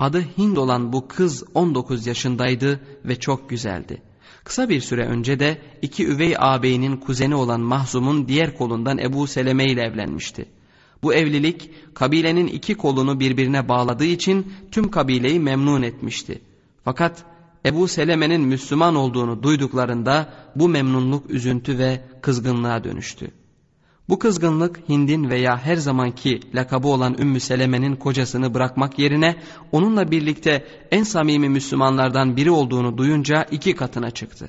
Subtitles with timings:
[0.00, 4.02] Adı Hind olan bu kız 19 yaşındaydı ve çok güzeldi.
[4.44, 9.64] Kısa bir süre önce de iki üvey ağabeyinin kuzeni olan Mahzum'un diğer kolundan Ebu Seleme
[9.64, 10.46] ile evlenmişti.
[11.02, 16.42] Bu evlilik kabilenin iki kolunu birbirine bağladığı için tüm kabileyi memnun etmişti.
[16.84, 17.24] Fakat
[17.66, 23.30] Ebu Seleme'nin Müslüman olduğunu duyduklarında bu memnunluk üzüntü ve kızgınlığa dönüştü.
[24.10, 29.36] Bu kızgınlık Hind'in veya her zamanki lakabı olan Ümmü Seleme'nin kocasını bırakmak yerine
[29.72, 34.48] onunla birlikte en samimi Müslümanlardan biri olduğunu duyunca iki katına çıktı.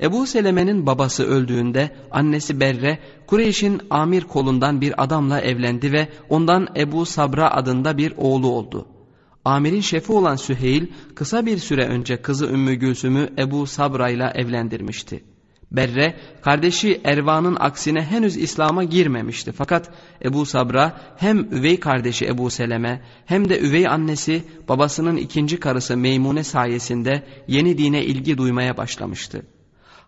[0.00, 7.06] Ebu Seleme'nin babası öldüğünde annesi Berre Kureyş'in amir kolundan bir adamla evlendi ve ondan Ebu
[7.06, 8.86] Sabra adında bir oğlu oldu.
[9.44, 15.29] Amirin şefi olan Süheyl kısa bir süre önce kızı Ümmü Gülsüm'ü Ebu Sabra ile evlendirmişti.
[15.70, 19.52] Berre kardeşi Ervan'ın aksine henüz İslam'a girmemişti.
[19.52, 19.90] Fakat
[20.24, 26.44] Ebu Sabra hem üvey kardeşi Ebu Seleme hem de üvey annesi babasının ikinci karısı Meymune
[26.44, 29.42] sayesinde yeni dine ilgi duymaya başlamıştı.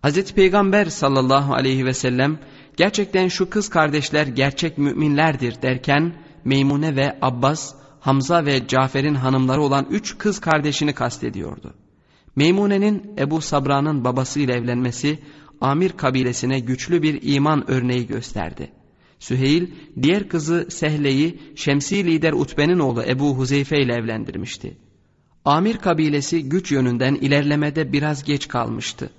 [0.02, 2.38] Hazreti Peygamber sallallahu aleyhi ve sellem
[2.76, 9.86] gerçekten şu kız kardeşler gerçek müminlerdir derken Meymune ve Abbas, Hamza ve Cafer'in hanımları olan
[9.90, 11.74] üç kız kardeşini kastediyordu.
[12.36, 15.18] Meymune'nin Ebu Sabra'nın babasıyla evlenmesi
[15.62, 18.70] Amir kabilesine güçlü bir iman örneği gösterdi.
[19.18, 19.66] Süheyl
[20.02, 24.76] diğer kızı Sehle'yi Şemsi lider Utbe'nin oğlu Ebu Huzeyfe ile evlendirmişti.
[25.44, 29.10] Amir kabilesi güç yönünden ilerlemede biraz geç kalmıştı.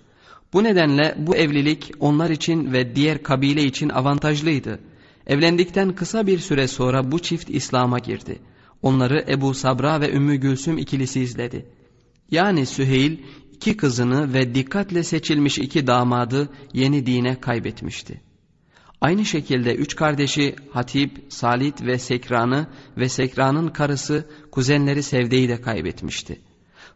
[0.54, 4.80] Bu nedenle bu evlilik onlar için ve diğer kabile için avantajlıydı.
[5.28, 8.40] Evlendikten kısa bir süre sonra bu çift İslam'a girdi.
[8.82, 11.66] Onları Ebu Sabra ve Ümmü Gülsüm ikilisi izledi.
[12.32, 13.18] Yani Süheyl
[13.64, 18.22] iki kızını ve dikkatle seçilmiş iki damadı yeni dine kaybetmişti.
[19.02, 26.41] Aynı şekilde üç kardeşi Hatip, Salit ve Sekran'ı ve Sekran'ın karısı kuzenleri Sevde'yi de kaybetmişti.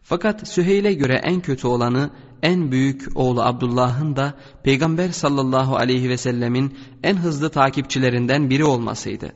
[0.02, 2.10] Fakat Süheyl'e göre en kötü olanı
[2.42, 9.32] en büyük oğlu Abdullah'ın da Peygamber sallallahu aleyhi ve sellemin en hızlı takipçilerinden biri olmasıydı.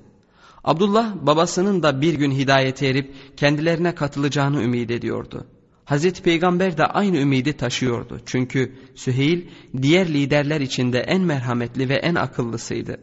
[0.64, 5.46] Abdullah babasının da bir gün hidayete erip kendilerine katılacağını ümit ediyordu.
[5.92, 8.20] Hazreti Peygamber de aynı ümidi taşıyordu.
[8.26, 9.40] Çünkü Süheyl
[9.82, 13.00] diğer liderler içinde en merhametli ve en akıllısıydı.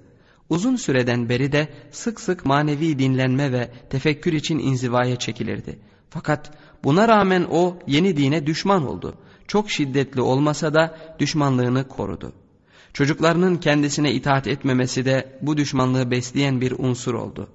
[0.50, 5.80] Uzun süreden beri de sık sık manevi dinlenme ve tefekkür için inzivaya çekilirdi.
[6.10, 6.52] Fakat
[6.84, 9.16] buna rağmen o yeni dine düşman oldu.
[9.48, 12.34] Çok şiddetli olmasa da düşmanlığını korudu.
[12.94, 17.50] Çocuklarının kendisine itaat etmemesi de bu düşmanlığı besleyen bir unsur oldu.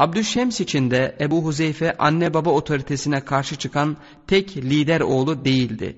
[0.00, 3.96] Abdüşşems için de Ebu Huzeyfe anne baba otoritesine karşı çıkan
[4.26, 5.96] tek lider oğlu değildi.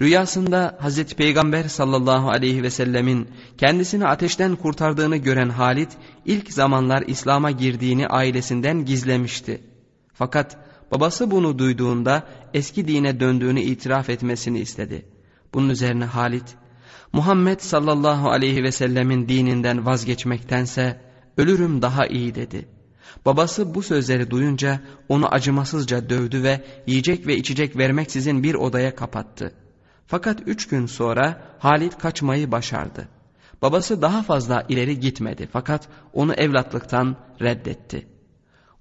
[0.00, 3.28] Rüyasında Hazreti Peygamber sallallahu aleyhi ve sellemin
[3.58, 5.88] kendisini ateşten kurtardığını gören Halit
[6.24, 9.60] ilk zamanlar İslam'a girdiğini ailesinden gizlemişti.
[10.14, 10.56] Fakat
[10.92, 15.06] babası bunu duyduğunda eski dine döndüğünü itiraf etmesini istedi.
[15.54, 16.54] Bunun üzerine Halit
[17.12, 21.00] Muhammed sallallahu aleyhi ve sellemin dininden vazgeçmektense
[21.36, 22.73] ölürüm daha iyi dedi.''
[23.26, 29.52] Babası bu sözleri duyunca onu acımasızca dövdü ve yiyecek ve içecek vermeksizin bir odaya kapattı.
[30.06, 33.08] Fakat üç gün sonra Halit kaçmayı başardı.
[33.62, 38.06] Babası daha fazla ileri gitmedi fakat onu evlatlıktan reddetti.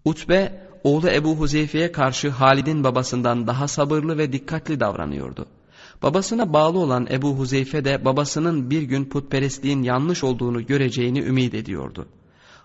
[0.06, 5.45] Utbe oğlu Ebu Huzeyfe'ye karşı Halid'in babasından daha sabırlı ve dikkatli davranıyordu.
[6.03, 12.07] Babasına bağlı olan Ebu Huzeyfe de babasının bir gün putperestliğin yanlış olduğunu göreceğini ümit ediyordu.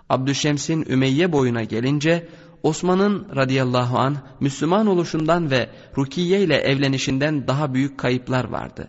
[0.08, 2.28] Abdüşşems'in Ümeyye boyuna gelince
[2.62, 8.88] Osman'ın radıyallahu an Müslüman oluşundan ve Rukiye ile evlenişinden daha büyük kayıplar vardı.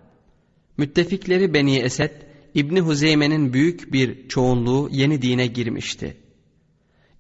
[0.78, 2.12] Müttefikleri Beni Esed,
[2.54, 6.18] İbni Huzeyme'nin büyük bir çoğunluğu yeni dine girmişti.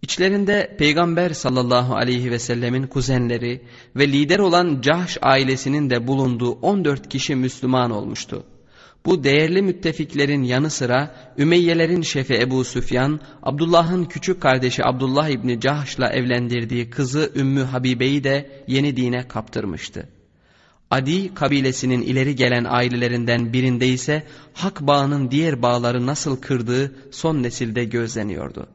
[0.01, 3.61] İçlerinde Peygamber sallallahu aleyhi ve sellemin kuzenleri
[3.95, 8.45] ve lider olan Cahş ailesinin de bulunduğu 14 kişi Müslüman olmuştu.
[9.05, 16.09] Bu değerli müttefiklerin yanı sıra Ümeyyelerin şefi Ebu Süfyan, Abdullah'ın küçük kardeşi Abdullah İbni Cahş'la
[16.09, 20.09] evlendirdiği kızı Ümmü Habibe'yi de yeni dine kaptırmıştı.
[20.91, 24.23] Adi kabilesinin ileri gelen ailelerinden birinde ise
[24.53, 28.67] hak bağının diğer bağları nasıl kırdığı son nesilde gözleniyordu.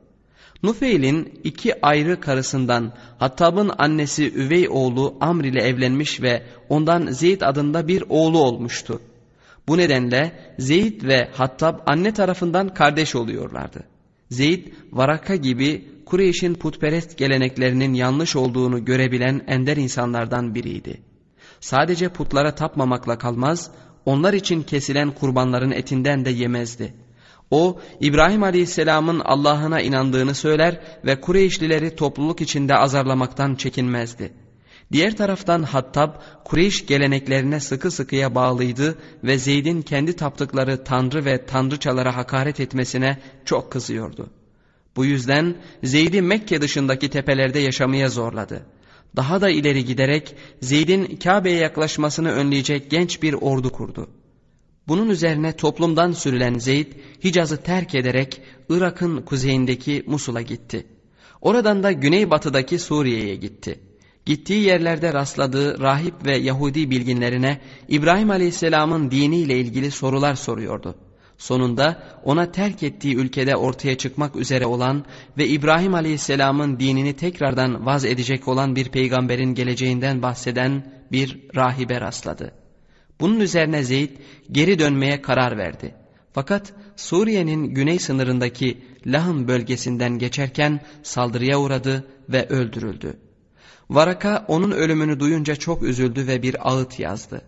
[0.63, 7.89] Nufeil'in iki ayrı karısından Hattab'ın annesi üvey oğlu Amr ile evlenmiş ve ondan Zeyd adında
[7.89, 9.01] bir oğlu olmuştu.
[9.69, 13.85] Bu nedenle Zeyd ve Hattab anne tarafından kardeş oluyorlardı.
[14.31, 21.03] Zeyd, Varaka gibi Kureyş'in putperest geleneklerinin yanlış olduğunu görebilen ender insanlardan biriydi.
[21.61, 23.71] Sadece putlara tapmamakla kalmaz,
[24.05, 26.95] onlar için kesilen kurbanların etinden de yemezdi.
[27.51, 34.33] O, İbrahim Aleyhisselam'ın Allah'ına inandığını söyler ve Kureyşlileri topluluk içinde azarlamaktan çekinmezdi.
[34.95, 36.15] Diğer taraftan Hattab
[36.45, 43.73] Kureyş geleneklerine sıkı sıkıya bağlıydı ve Zeyd'in kendi taptıkları tanrı ve tanrıçalara hakaret etmesine çok
[43.73, 44.31] kızıyordu.
[44.97, 48.67] Bu yüzden Zeyd'i Mekke dışındaki tepelerde yaşamaya zorladı.
[49.17, 54.09] Daha da ileri giderek Zeyd'in Kabe'ye yaklaşmasını önleyecek genç bir ordu kurdu.
[54.89, 56.93] Bunun üzerine toplumdan sürülen Zeyd
[57.25, 60.87] Hicaz'ı terk ederek Irak'ın kuzeyindeki Musul'a gitti.
[61.41, 63.81] Oradan da güneybatıdaki Suriye'ye gitti.
[64.27, 70.95] Gittiği yerlerde rastladığı rahip ve Yahudi bilginlerine İbrahim Aleyhisselam'ın diniyle ilgili sorular soruyordu.
[71.39, 75.05] Sonunda ona terk ettiği ülkede ortaya çıkmak üzere olan
[75.39, 82.53] ve İbrahim Aleyhisselam'ın dinini tekrardan vaz edecek olan bir peygamberin geleceğinden bahseden bir rahibe rastladı.
[83.21, 84.11] Bunun üzerine Zeyd
[84.53, 85.95] geri dönmeye karar verdi.
[86.33, 93.17] Fakat Suriye'nin güney sınırındaki Lahım bölgesinden geçerken saldırıya uğradı ve öldürüldü.
[93.91, 97.43] Varaka onun ölümünü duyunca çok üzüldü ve bir ağıt yazdı.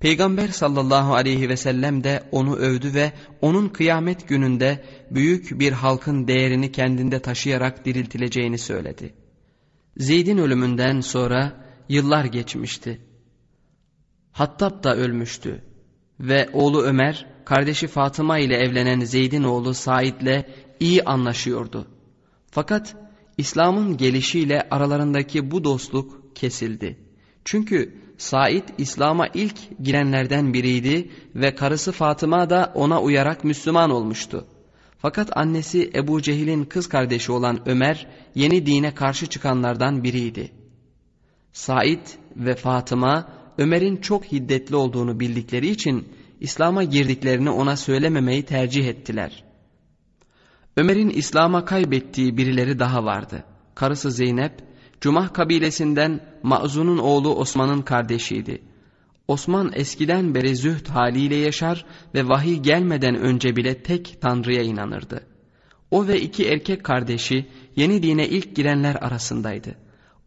[0.00, 6.28] Peygamber sallallahu aleyhi ve sellem de onu övdü ve onun kıyamet gününde büyük bir halkın
[6.28, 9.14] değerini kendinde taşıyarak diriltileceğini söyledi.
[9.96, 13.00] Zeyd'in ölümünden sonra yıllar geçmişti.
[14.32, 15.64] Hattab da ölmüştü
[16.20, 20.44] ve oğlu Ömer kardeşi Fatıma ile evlenen Zeyd'in oğlu Said'le
[20.80, 21.88] iyi anlaşıyordu.
[22.50, 22.96] Fakat
[23.40, 26.98] İslam'ın gelişiyle aralarındaki bu dostluk kesildi.
[27.44, 34.46] Çünkü Said İslam'a ilk girenlerden biriydi ve karısı Fatıma da ona uyarak Müslüman olmuştu.
[34.98, 40.52] Fakat annesi Ebu Cehil'in kız kardeşi olan Ömer yeni dine karşı çıkanlardan biriydi.
[41.52, 42.06] Said
[42.36, 46.08] ve Fatıma Ömer'in çok hiddetli olduğunu bildikleri için
[46.40, 49.49] İslam'a girdiklerini ona söylememeyi tercih ettiler.
[50.76, 53.44] Ömer'in İslam'a kaybettiği birileri daha vardı.
[53.74, 54.52] Karısı Zeynep,
[55.00, 58.62] Cumah kabilesinden Ma'zun'un oğlu Osman'ın kardeşiydi.
[59.28, 61.84] Osman eskiden beri zühd haliyle yaşar
[62.14, 65.26] ve vahiy gelmeden önce bile tek Tanrı'ya inanırdı.
[65.90, 67.46] O ve iki erkek kardeşi
[67.76, 69.74] yeni dine ilk girenler arasındaydı.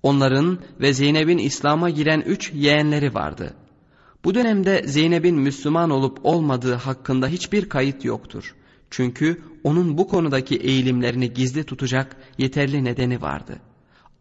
[0.04, 3.54] Onların ve Zeynep'in İslam'a giren üç yeğenleri vardı.
[4.24, 8.56] Bu dönemde Zeynep'in Müslüman olup olmadığı hakkında hiçbir kayıt yoktur.
[8.90, 13.60] Çünkü onun bu konudaki eğilimlerini gizli tutacak yeterli nedeni vardı.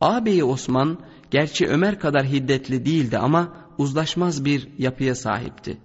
[0.00, 0.98] Ağabeyi Osman
[1.30, 5.78] gerçi Ömer kadar hiddetli değildi ama uzlaşmaz bir yapıya sahipti.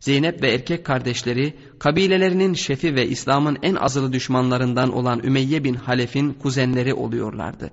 [0.00, 6.32] Zeynep ve erkek kardeşleri kabilelerinin şefi ve İslam'ın en azılı düşmanlarından olan Ümeyye bin Halef'in
[6.32, 7.70] kuzenleri oluyorlardı.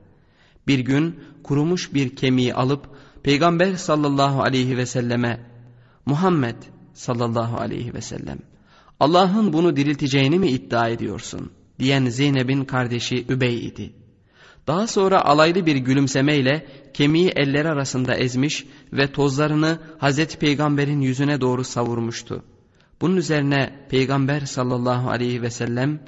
[0.68, 2.90] Bir gün kurumuş bir kemiği alıp
[3.24, 5.40] Peygamber sallallahu aleyhi ve selleme
[6.06, 6.56] Muhammed
[6.94, 8.38] sallallahu aleyhi ve sellem
[9.00, 11.52] Allah'ın bunu dirilteceğini mi iddia ediyorsun?
[11.80, 13.94] diyen Zeynep'in kardeşi Übey idi.
[14.68, 21.64] Daha sonra alaylı bir gülümsemeyle kemiği eller arasında ezmiş ve tozlarını Hazreti Peygamber'in yüzüne doğru
[21.64, 22.44] savurmuştu.
[23.02, 26.00] Bunun üzerine Peygamber sallallahu aleyhi ve sellem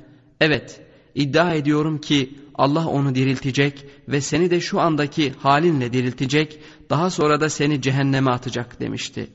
[0.41, 0.81] evet
[1.15, 7.41] iddia ediyorum ki Allah onu diriltecek ve seni de şu andaki halinle diriltecek daha sonra
[7.41, 9.27] da seni cehenneme atacak demişti.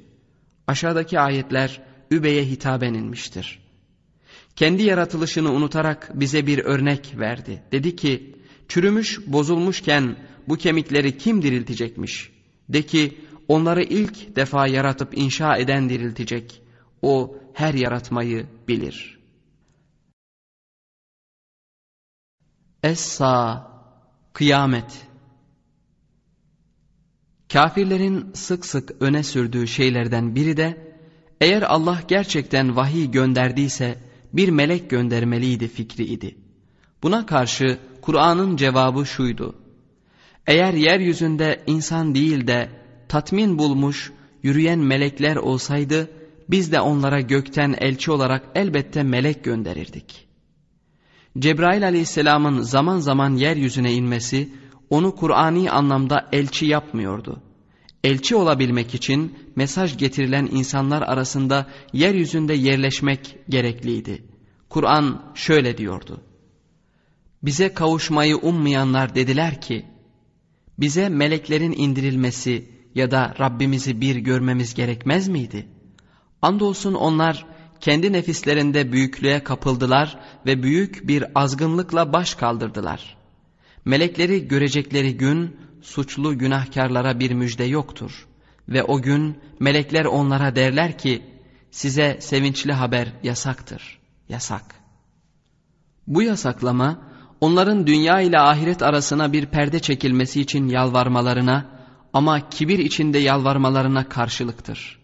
[0.66, 1.80] Aşağıdaki ayetler
[2.12, 3.62] Übey'e hitaben inmiştir.
[4.56, 7.62] Kendi yaratılışını unutarak bize bir örnek verdi.
[7.72, 8.36] Dedi ki,
[8.68, 10.16] çürümüş bozulmuşken
[10.48, 12.32] bu kemikleri kim diriltecekmiş?
[12.68, 13.18] De ki,
[13.48, 16.62] onları ilk defa yaratıp inşa eden diriltecek.
[17.02, 19.18] O her yaratmayı bilir.
[22.82, 23.72] Es-Sa
[24.32, 25.06] Kıyamet
[27.52, 30.91] Kafirlerin sık sık öne sürdüğü şeylerden biri de
[31.42, 33.98] eğer Allah gerçekten vahiy gönderdiyse
[34.32, 36.36] bir melek göndermeliydi fikriydi.
[37.02, 39.54] Buna karşı Kur'an'ın cevabı şuydu.
[40.46, 42.68] Eğer yeryüzünde insan değil de
[43.08, 46.10] tatmin bulmuş yürüyen melekler olsaydı
[46.50, 50.28] biz de onlara gökten elçi olarak elbette melek gönderirdik.
[51.38, 54.52] Cebrail aleyhisselamın zaman zaman yeryüzüne inmesi
[54.90, 57.42] onu Kur'ani anlamda elçi yapmıyordu.
[58.04, 64.22] Elçi olabilmek için mesaj getirilen insanlar arasında yeryüzünde yerleşmek gerekliydi.
[64.68, 66.20] Kur'an şöyle diyordu.
[67.42, 69.86] Bize kavuşmayı ummayanlar dediler ki,
[70.78, 75.66] bize meleklerin indirilmesi ya da Rabbimizi bir görmemiz gerekmez miydi?
[76.42, 77.46] Andolsun onlar
[77.80, 83.16] kendi nefislerinde büyüklüğe kapıldılar ve büyük bir azgınlıkla baş kaldırdılar.
[83.84, 88.26] Melekleri görecekleri gün suçlu günahkarlara bir müjde yoktur.
[88.68, 91.22] Ve o gün melekler onlara derler ki
[91.70, 93.98] size sevinçli haber yasaktır.
[94.28, 94.62] Yasak.
[96.06, 97.02] Bu yasaklama
[97.40, 101.66] onların dünya ile ahiret arasına bir perde çekilmesi için yalvarmalarına
[102.12, 105.02] ama kibir içinde yalvarmalarına karşılıktır.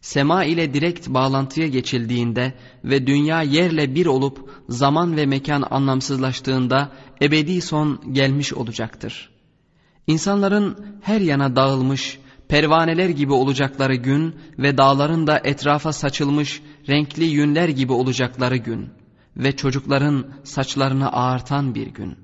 [0.00, 2.54] Sema ile direkt bağlantıya geçildiğinde
[2.84, 6.92] ve dünya yerle bir olup zaman ve mekan anlamsızlaştığında
[7.22, 9.35] ebedi son gelmiş olacaktır.
[10.06, 17.68] İnsanların her yana dağılmış, pervaneler gibi olacakları gün ve dağların da etrafa saçılmış renkli yünler
[17.68, 18.90] gibi olacakları gün
[19.36, 22.18] ve çocukların saçlarını ağartan bir gün.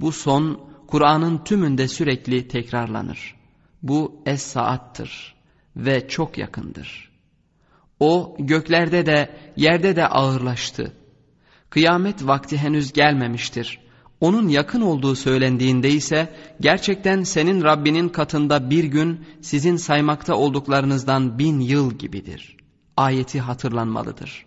[0.00, 3.34] Bu son Kur'an'ın tümünde sürekli tekrarlanır.
[3.82, 5.34] Bu es-saattır
[5.76, 7.10] ve çok yakındır.
[8.00, 10.92] O göklerde de yerde de ağırlaştı.
[11.70, 13.78] Kıyamet vakti henüz gelmemiştir.
[14.20, 21.60] Onun yakın olduğu söylendiğinde ise gerçekten senin Rabbinin katında bir gün sizin saymakta olduklarınızdan bin
[21.60, 22.56] yıl gibidir.
[22.96, 24.44] Ayeti hatırlanmalıdır.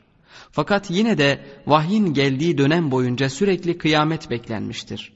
[0.52, 5.14] Fakat yine de vahyin geldiği dönem boyunca sürekli kıyamet beklenmiştir.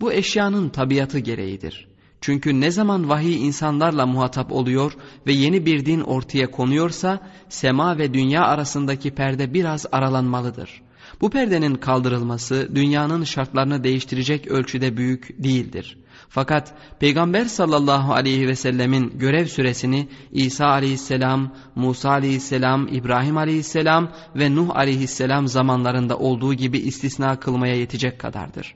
[0.00, 1.88] Bu eşyanın tabiatı gereğidir.
[2.20, 4.92] Çünkü ne zaman vahiy insanlarla muhatap oluyor
[5.26, 10.83] ve yeni bir din ortaya konuyorsa sema ve dünya arasındaki perde biraz aralanmalıdır.
[11.20, 15.98] Bu perdenin kaldırılması dünyanın şartlarını değiştirecek ölçüde büyük değildir.
[16.28, 24.54] Fakat Peygamber sallallahu aleyhi ve sellemin görev süresini İsa aleyhisselam, Musa aleyhisselam, İbrahim aleyhisselam ve
[24.54, 28.74] Nuh aleyhisselam zamanlarında olduğu gibi istisna kılmaya yetecek kadardır.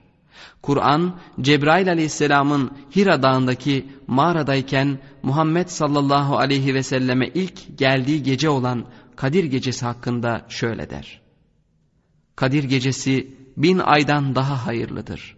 [0.62, 8.84] Kur'an Cebrail aleyhisselamın Hira dağındaki mağaradayken Muhammed sallallahu aleyhi ve selleme ilk geldiği gece olan
[9.16, 11.27] Kadir gecesi hakkında şöyle der.
[12.38, 15.36] Kadir gecesi bin aydan daha hayırlıdır.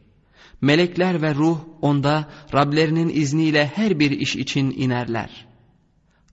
[0.61, 5.47] Melekler ve ruh onda Rablerinin izniyle her bir iş için inerler.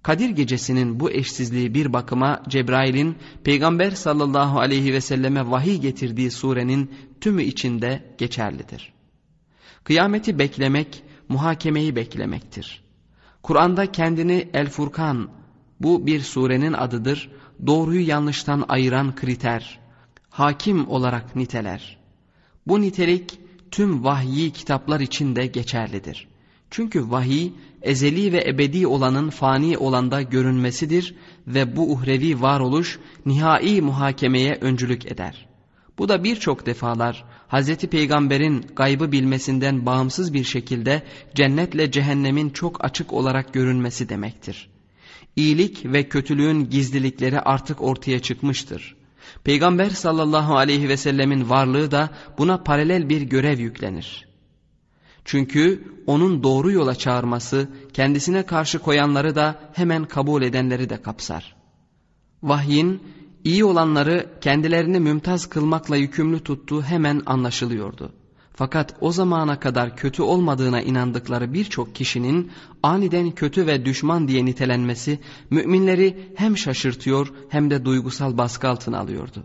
[0.04, 6.92] Kadir gecesinin bu eşsizliği bir bakıma Cebrail'in Peygamber sallallahu aleyhi ve selleme vahiy getirdiği surenin
[7.22, 8.94] tümü içinde geçerlidir.
[9.84, 12.84] Kıyameti beklemek, muhakemeyi beklemektir.
[13.44, 15.30] Kur'an'da kendini El Furkan,
[15.80, 17.32] bu bir surenin adıdır,
[17.68, 19.87] doğruyu yanlıştan ayıran kriter,
[20.38, 21.98] hakim olarak niteler.
[22.68, 23.40] Bu nitelik
[23.72, 26.28] tüm vahyi kitaplar için de geçerlidir.
[26.72, 27.52] Çünkü vahiy
[27.82, 31.16] ezeli ve ebedi olanın fani olanda görünmesidir
[31.48, 35.48] ve bu uhrevi varoluş nihai muhakemeye öncülük eder.
[35.98, 37.76] Bu da birçok defalar Hz.
[37.78, 41.04] Peygamber'in gaybı bilmesinden bağımsız bir şekilde
[41.36, 44.70] cennetle cehennemin çok açık olarak görünmesi demektir.
[45.36, 48.97] İyilik ve kötülüğün gizlilikleri artık ortaya çıkmıştır.
[49.48, 54.28] Peygamber sallallahu aleyhi ve sellemin varlığı da buna paralel bir görev yüklenir.
[55.26, 61.56] Çünkü onun doğru yola çağırması kendisine karşı koyanları da hemen kabul edenleri de kapsar.
[62.44, 63.04] Vahyin
[63.44, 68.14] iyi olanları kendilerini mümtaz kılmakla yükümlü tuttuğu hemen anlaşılıyordu.
[68.58, 72.52] Fakat o zamana kadar kötü olmadığına inandıkları birçok kişinin
[72.84, 79.44] aniden kötü ve düşman diye nitelenmesi müminleri hem şaşırtıyor hem de duygusal baskı altına alıyordu.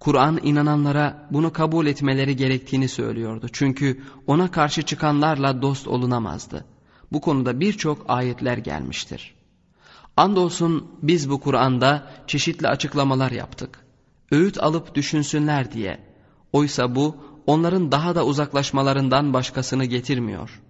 [0.00, 3.46] Kur'an inananlara bunu kabul etmeleri gerektiğini söylüyordu.
[3.52, 6.64] Çünkü ona karşı çıkanlarla dost olunamazdı.
[7.12, 9.34] Bu konuda birçok ayetler gelmiştir.
[10.16, 13.78] Andolsun biz bu Kur'an'da çeşitli açıklamalar yaptık.
[14.30, 16.00] Öğüt alıp düşünsünler diye.
[16.52, 20.60] Oysa bu onların daha da uzaklaşmalarından başkasını getirmiyor.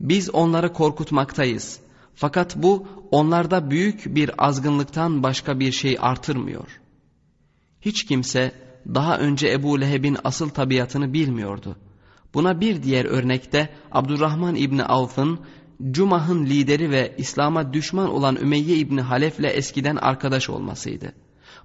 [0.00, 1.80] Biz onları korkutmaktayız.
[2.14, 6.80] Fakat bu onlarda büyük bir azgınlıktan başka bir şey artırmıyor.
[7.80, 8.52] Hiç kimse
[8.86, 11.76] daha önce Ebu Leheb'in asıl tabiatını bilmiyordu.
[12.34, 15.40] Buna bir diğer örnekte Abdurrahman İbni Avf'ın
[15.90, 21.12] Cumah'ın lideri ve İslam'a düşman olan Ümeyye İbni Halef'le eskiden arkadaş olmasıydı.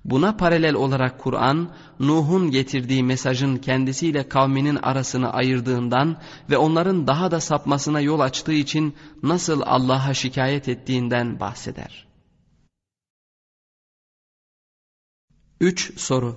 [0.05, 1.69] Buna paralel olarak Kur'an,
[1.99, 6.17] Nuh'un getirdiği mesajın kendisiyle kavminin arasını ayırdığından
[6.49, 12.07] ve onların daha da sapmasına yol açtığı için nasıl Allah'a şikayet ettiğinden bahseder.
[15.61, 16.35] 3 soru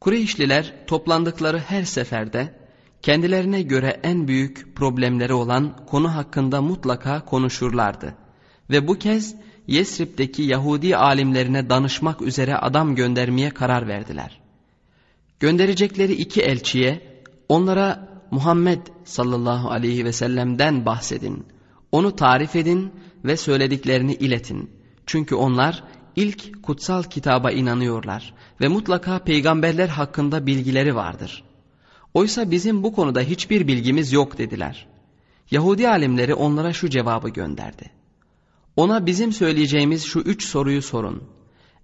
[0.00, 2.60] Kureyşliler toplandıkları her seferde
[3.02, 8.14] kendilerine göre en büyük problemleri olan konu hakkında mutlaka konuşurlardı.
[8.70, 9.34] Ve bu kez
[9.70, 14.40] Yesrib'deki Yahudi alimlerine danışmak üzere adam göndermeye karar verdiler.
[15.40, 17.00] Gönderecekleri iki elçiye
[17.48, 21.46] onlara Muhammed sallallahu aleyhi ve sellem'den bahsedin.
[21.92, 22.92] Onu tarif edin
[23.24, 24.70] ve söylediklerini iletin.
[25.06, 25.84] Çünkü onlar
[26.16, 31.44] ilk kutsal kitaba inanıyorlar ve mutlaka peygamberler hakkında bilgileri vardır.
[32.14, 34.86] Oysa bizim bu konuda hiçbir bilgimiz yok dediler.
[35.50, 37.99] Yahudi alimleri onlara şu cevabı gönderdi.
[38.80, 41.22] Ona bizim söyleyeceğimiz şu üç soruyu sorun.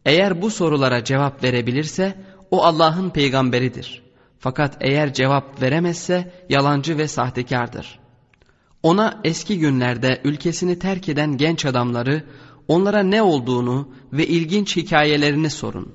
[0.04, 4.02] Eğer bu sorulara cevap verebilirse o Allah'ın peygamberidir.
[4.38, 7.98] Fakat eğer cevap veremezse yalancı ve sahtekardır.
[8.82, 12.24] Ona eski günlerde ülkesini terk eden genç adamları,
[12.68, 15.92] onlara ne olduğunu ve ilginç hikayelerini sorun.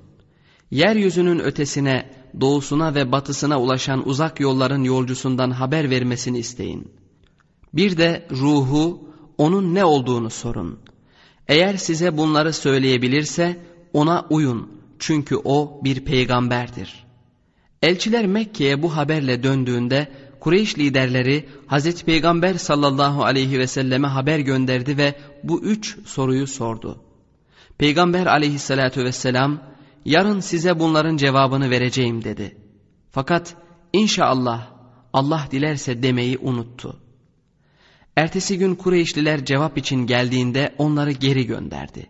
[0.72, 6.92] Yeryüzünün ötesine, doğusuna ve batısına ulaşan uzak yolların yolcusundan haber vermesini isteyin.
[7.74, 10.91] Bir de ruhu, onun ne olduğunu sorun.
[11.48, 13.60] Eğer size bunları söyleyebilirse
[13.94, 17.04] ona uyun çünkü o bir peygamberdir.
[17.82, 20.08] Elçiler Mekke'ye bu haberle döndüğünde
[20.40, 27.04] Kureyş liderleri Hazreti Peygamber sallallahu aleyhi ve selleme haber gönderdi ve bu üç soruyu sordu.
[27.78, 29.60] Peygamber aleyhissalatu vesselam
[30.06, 32.58] yarın size bunların cevabını vereceğim dedi.
[33.12, 33.56] Fakat
[33.94, 34.68] inşallah
[35.14, 37.01] Allah dilerse demeyi unuttu.
[38.16, 42.10] Ertesi gün Kureyşliler cevap için geldiğinde onları geri gönderdi.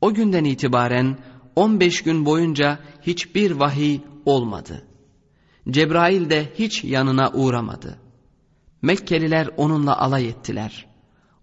[0.00, 1.18] O günden itibaren
[1.56, 4.86] 15 gün boyunca hiçbir vahiy olmadı.
[5.70, 7.98] Cebrail de hiç yanına uğramadı.
[8.82, 10.86] Mekkeliler onunla alay ettiler.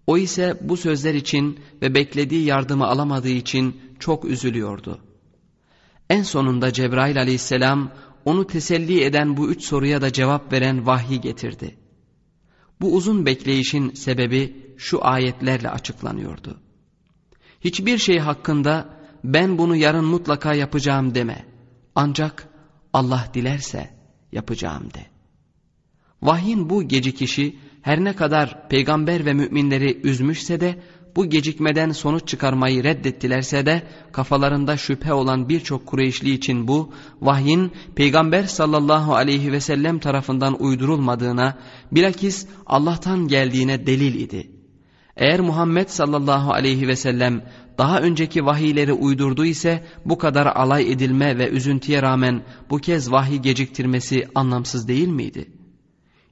[0.06, 5.00] O ise bu sözler için ve beklediği yardımı alamadığı için çok üzülüyordu.
[6.10, 7.90] En sonunda Cebrail aleyhisselam
[8.24, 11.79] onu teselli eden bu üç soruya da cevap veren vahyi getirdi.
[12.80, 16.60] Bu uzun bekleyişin sebebi şu ayetlerle açıklanıyordu.
[17.60, 18.88] Hiçbir şey hakkında
[19.24, 21.44] ben bunu yarın mutlaka yapacağım deme.
[21.94, 22.48] Ancak
[22.92, 23.90] Allah dilerse
[24.32, 25.06] yapacağım de.
[26.22, 30.82] Vahyin bu gecikişi her ne kadar peygamber ve müminleri üzmüşse de
[31.16, 38.42] bu gecikmeden sonuç çıkarmayı reddettilerse de kafalarında şüphe olan birçok Kureyşli için bu vahyin peygamber
[38.42, 41.58] sallallahu aleyhi ve sellem tarafından uydurulmadığına
[41.92, 44.50] bilakis Allah'tan geldiğine delil idi.
[45.16, 47.44] Eğer Muhammed sallallahu aleyhi ve sellem
[47.78, 53.38] daha önceki vahiyleri uydurdu ise bu kadar alay edilme ve üzüntüye rağmen bu kez vahiy
[53.38, 55.50] geciktirmesi anlamsız değil miydi?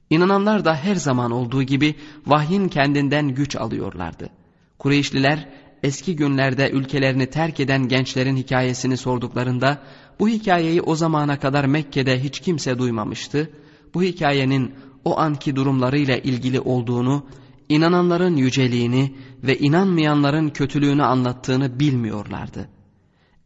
[0.09, 1.95] İnananlar da her zaman olduğu gibi
[2.27, 4.38] vahyin kendinden güç alıyorlardı.
[4.79, 5.49] Kureyşliler
[5.83, 9.81] eski günlerde ülkelerini terk eden gençlerin hikayesini sorduklarında
[10.19, 13.49] bu hikayeyi o zamana kadar Mekke'de hiç kimse duymamıştı.
[13.93, 14.73] Bu hikayenin
[15.05, 17.25] o anki durumlarıyla ilgili olduğunu,
[17.69, 22.69] inananların yüceliğini ve inanmayanların kötülüğünü anlattığını bilmiyorlardı.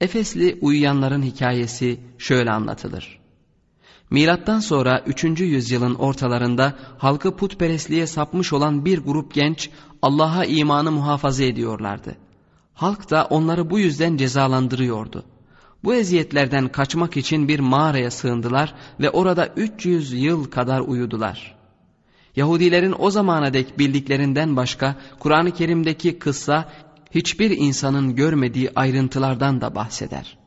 [0.02, 3.20] Efesli uyuyanların hikayesi şöyle anlatılır.
[4.10, 5.24] Milattan sonra 3.
[5.40, 9.70] yüzyılın ortalarında halkı putperestliğe sapmış olan bir grup genç
[10.04, 12.16] Allah'a imanı muhafaza ediyorlardı.
[12.74, 15.24] Halk da onları bu yüzden cezalandırıyordu.
[15.84, 21.56] Bu eziyetlerden kaçmak için bir mağaraya sığındılar ve orada 300 yıl kadar uyudular.
[22.36, 26.70] Yahudilerin o zamana dek bildiklerinden başka Kur'an-ı Kerim'deki kıssa
[27.12, 30.38] hiçbir insanın görmediği ayrıntılardan da bahseder.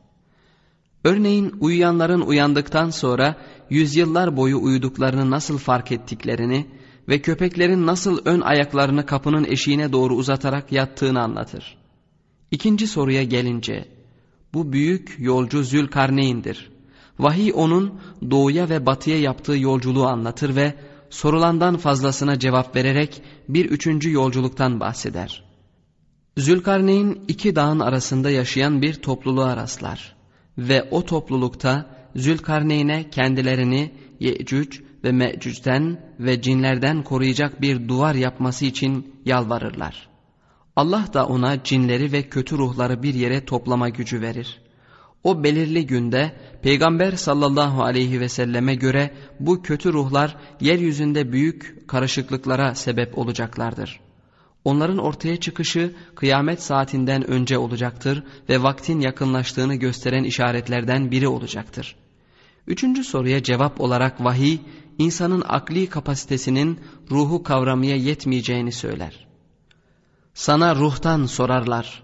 [1.03, 3.35] Örneğin uyuyanların uyandıktan sonra
[3.69, 6.65] yüzyıllar boyu uyuduklarını nasıl fark ettiklerini
[7.09, 11.77] ve köpeklerin nasıl ön ayaklarını kapının eşiğine doğru uzatarak yattığını anlatır.
[12.51, 13.85] İkinci soruya gelince,
[14.53, 16.71] bu büyük yolcu Zülkarneyn'dir.
[17.19, 17.99] Vahiy onun
[18.31, 20.73] doğuya ve batıya yaptığı yolculuğu anlatır ve
[21.09, 25.43] sorulandan fazlasına cevap vererek bir üçüncü yolculuktan bahseder.
[26.37, 30.15] Zülkarneyn iki dağın arasında yaşayan bir topluluğa rastlar
[30.57, 39.15] ve o toplulukta Zülkarneyn'e kendilerini Yecüc ve Mecüc'ten ve cinlerden koruyacak bir duvar yapması için
[39.25, 40.07] yalvarırlar.
[40.75, 44.61] Allah da ona cinleri ve kötü ruhları bir yere toplama gücü verir.
[45.23, 46.31] O belirli günde
[46.61, 53.99] Peygamber sallallahu aleyhi ve selleme göre bu kötü ruhlar yeryüzünde büyük karışıklıklara sebep olacaklardır.
[54.63, 61.95] Onların ortaya çıkışı kıyamet saatinden önce olacaktır ve vaktin yakınlaştığını gösteren işaretlerden biri olacaktır.
[62.67, 64.57] Üçüncü soruya cevap olarak vahiy,
[64.97, 66.79] insanın akli kapasitesinin
[67.11, 69.27] ruhu kavramaya yetmeyeceğini söyler.
[70.33, 72.03] Sana ruhtan sorarlar.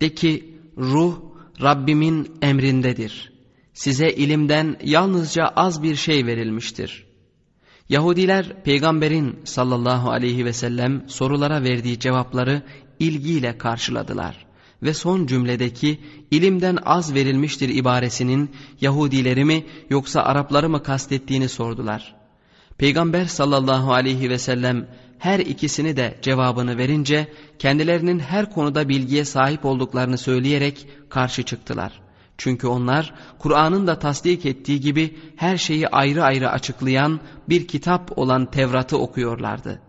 [0.00, 1.16] De ki ruh
[1.62, 3.32] Rabbimin emrindedir.
[3.72, 7.06] Size ilimden yalnızca az bir şey verilmiştir.
[7.88, 12.62] Yahudiler peygamberin sallallahu aleyhi ve sellem sorulara verdiği cevapları
[12.98, 14.46] ilgiyle karşıladılar.
[14.82, 22.23] Ve son cümledeki ilimden az verilmiştir ibaresinin Yahudileri mi yoksa Arapları mı kastettiğini sordular.
[22.78, 24.86] Peygamber sallallahu aleyhi ve sellem
[25.18, 32.00] her ikisini de cevabını verince kendilerinin her konuda bilgiye sahip olduklarını söyleyerek karşı çıktılar.
[32.38, 38.50] Çünkü onlar Kur'an'ın da tasdik ettiği gibi her şeyi ayrı ayrı açıklayan bir kitap olan
[38.50, 39.80] Tevrat'ı okuyorlardı.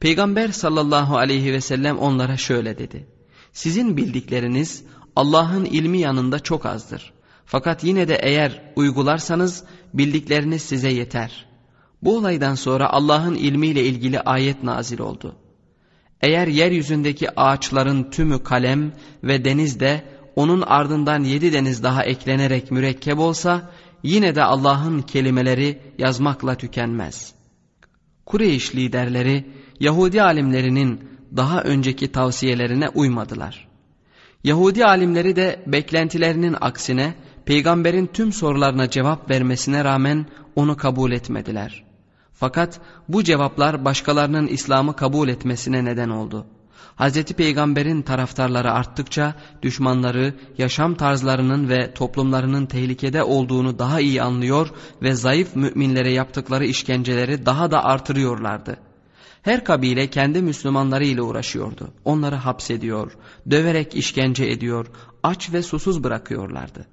[0.00, 3.06] Peygamber sallallahu aleyhi ve sellem onlara şöyle dedi.
[3.52, 4.84] Sizin bildikleriniz
[5.16, 7.12] Allah'ın ilmi yanında çok azdır.
[7.46, 11.53] Fakat yine de eğer uygularsanız bildikleriniz size yeter.
[12.04, 15.36] Bu olaydan sonra Allah'ın ilmiyle ilgili ayet nazil oldu.
[16.20, 20.04] Eğer yeryüzündeki ağaçların tümü kalem ve deniz de
[20.36, 23.70] onun ardından yedi deniz daha eklenerek mürekkep olsa
[24.02, 27.34] yine de Allah'ın kelimeleri yazmakla tükenmez.
[28.26, 29.44] Kureyş liderleri
[29.80, 31.00] Yahudi alimlerinin
[31.36, 33.68] daha önceki tavsiyelerine uymadılar.
[34.44, 37.14] Yahudi alimleri de beklentilerinin aksine
[37.44, 41.84] peygamberin tüm sorularına cevap vermesine rağmen onu kabul etmediler.
[42.34, 46.46] Fakat bu cevaplar başkalarının İslam'ı kabul etmesine neden oldu.
[46.96, 47.22] Hz.
[47.22, 54.70] Peygamber'in taraftarları arttıkça düşmanları yaşam tarzlarının ve toplumlarının tehlikede olduğunu daha iyi anlıyor
[55.02, 58.76] ve zayıf müminlere yaptıkları işkenceleri daha da artırıyorlardı.
[59.42, 61.88] Her kabile kendi Müslümanları ile uğraşıyordu.
[62.04, 63.12] Onları hapsediyor,
[63.50, 64.86] döverek işkence ediyor,
[65.22, 66.86] aç ve susuz bırakıyorlardı.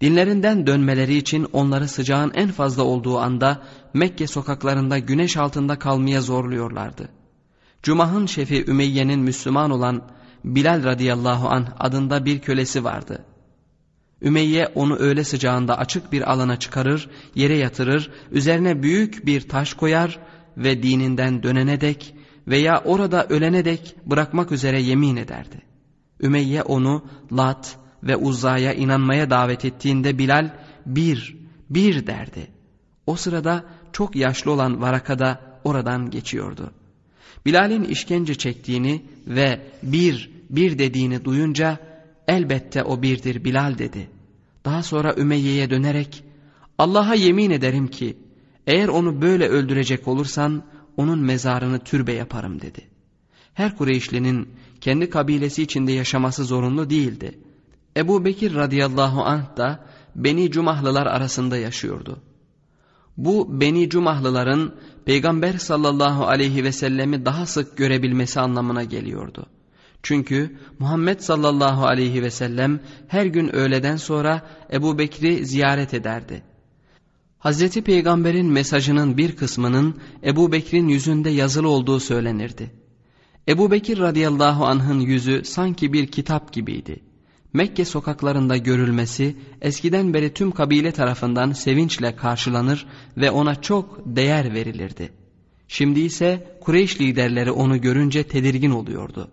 [0.00, 3.62] Dinlerinden dönmeleri için onları sıcağın en fazla olduğu anda
[3.94, 7.08] Mekke sokaklarında güneş altında kalmaya zorluyorlardı.
[7.82, 10.02] Cumah'ın şefi Ümeyye'nin Müslüman olan
[10.44, 13.24] Bilal radıyallahu anh adında bir kölesi vardı.
[14.22, 20.18] Ümeyye onu öğle sıcağında açık bir alana çıkarır, yere yatırır, üzerine büyük bir taş koyar
[20.56, 22.14] ve dininden dönene dek
[22.48, 25.62] veya orada ölene dek bırakmak üzere yemin ederdi.
[26.20, 30.50] Ümeyye onu Lat ve Uzza'ya inanmaya davet ettiğinde Bilal
[30.86, 31.36] bir,
[31.70, 32.46] bir derdi.
[33.06, 36.70] O sırada çok yaşlı olan Varaka da oradan geçiyordu.
[37.46, 41.78] Bilal'in işkence çektiğini ve bir, bir dediğini duyunca
[42.28, 44.08] elbette o birdir Bilal dedi.
[44.64, 46.24] Daha sonra Ümeyye'ye dönerek
[46.78, 48.16] Allah'a yemin ederim ki
[48.66, 50.62] eğer onu böyle öldürecek olursan
[50.96, 52.80] onun mezarını türbe yaparım dedi.
[53.54, 54.48] Her Kureyşlinin
[54.80, 57.38] kendi kabilesi içinde yaşaması zorunlu değildi.
[57.96, 62.18] Ebu Bekir radıyallahu anh da Beni Cumahlılar arasında yaşıyordu.
[63.16, 69.46] Bu Beni Cumahlıların Peygamber sallallahu aleyhi ve sellemi daha sık görebilmesi anlamına geliyordu.
[70.02, 76.42] Çünkü Muhammed sallallahu aleyhi ve sellem her gün öğleden sonra Ebu Bekir'i ziyaret ederdi.
[77.38, 82.70] Hazreti Peygamber'in mesajının bir kısmının Ebu Bekir'in yüzünde yazılı olduğu söylenirdi.
[83.48, 87.05] Ebu Bekir radıyallahu anh'ın yüzü sanki bir kitap gibiydi.
[87.56, 95.12] Mekke sokaklarında görülmesi eskiden beri tüm kabile tarafından sevinçle karşılanır ve ona çok değer verilirdi.
[95.68, 99.30] Şimdi ise Kureyş liderleri onu görünce tedirgin oluyordu.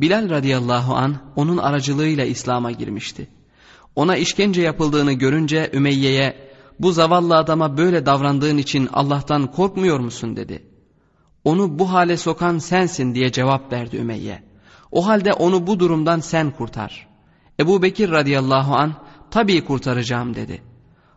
[0.00, 3.28] Bilal radıyallahu an onun aracılığıyla İslam'a girmişti.
[3.96, 10.62] Ona işkence yapıldığını görünce Ümeyye'ye bu zavallı adama böyle davrandığın için Allah'tan korkmuyor musun dedi.
[11.44, 14.42] Onu bu hale sokan sensin diye cevap verdi Ümeyye.
[14.90, 17.13] O halde onu bu durumdan sen kurtar.''
[17.60, 18.94] Ebu Bekir radıyallahu an
[19.30, 20.62] tabii kurtaracağım dedi.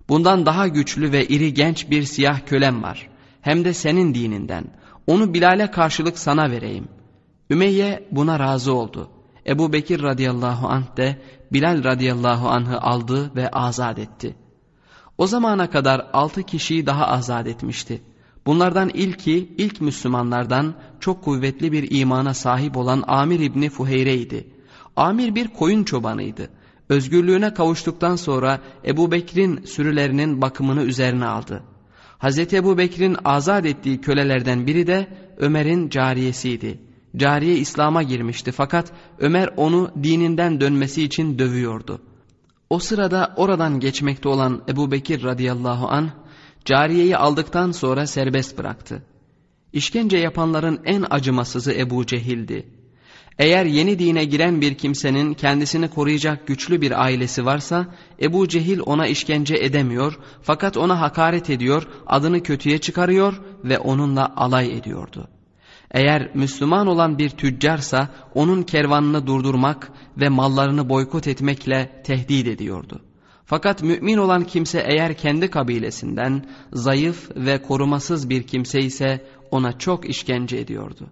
[0.10, 3.10] Bundan daha güçlü ve iri genç bir siyah kölem var.
[3.42, 4.66] Hem de senin dininden.
[5.08, 6.88] Onu Bilal'e karşılık sana vereyim.
[7.50, 9.10] Ümeyye buna razı oldu.
[9.48, 11.22] Ebu Bekir radıyallahu anh de
[11.54, 14.36] Bilal radıyallahu anh'ı aldı ve azat etti.
[15.18, 18.02] O zamana kadar altı kişiyi daha azat etmişti.
[18.46, 24.48] Bunlardan ilki ilk Müslümanlardan çok kuvvetli bir imana sahip olan Amir İbni Fuheyre idi.
[24.98, 26.50] Amir bir koyun çobanıydı.
[26.90, 31.64] Özgürlüğüne kavuştuktan sonra Ebu Bekir'in sürülerinin bakımını üzerine aldı.
[32.18, 35.08] Hazreti Ebu Bekir'in azat ettiği kölelerden biri de
[35.38, 36.80] Ömer'in cariyesiydi.
[37.18, 42.02] Cariye İslam'a girmişti fakat Ömer onu dininden dönmesi için dövüyordu.
[42.70, 46.10] O sırada oradan geçmekte olan Ebu Bekir radıyallahu an
[46.66, 49.04] cariyeyi aldıktan sonra serbest bıraktı.
[49.74, 52.77] İşkence yapanların en acımasızı Ebu Cehil'di.
[53.40, 57.88] Eğer yeni dine giren bir kimsenin kendisini koruyacak güçlü bir ailesi varsa
[58.22, 64.78] Ebu Cehil ona işkence edemiyor fakat ona hakaret ediyor, adını kötüye çıkarıyor ve onunla alay
[64.78, 65.28] ediyordu.
[65.92, 73.02] Eğer Müslüman olan bir tüccarsa onun kervanını durdurmak ve mallarını boykot etmekle tehdit ediyordu.
[73.46, 80.10] Fakat mümin olan kimse eğer kendi kabilesinden zayıf ve korumasız bir kimse ise ona çok
[80.10, 81.08] işkence ediyordu.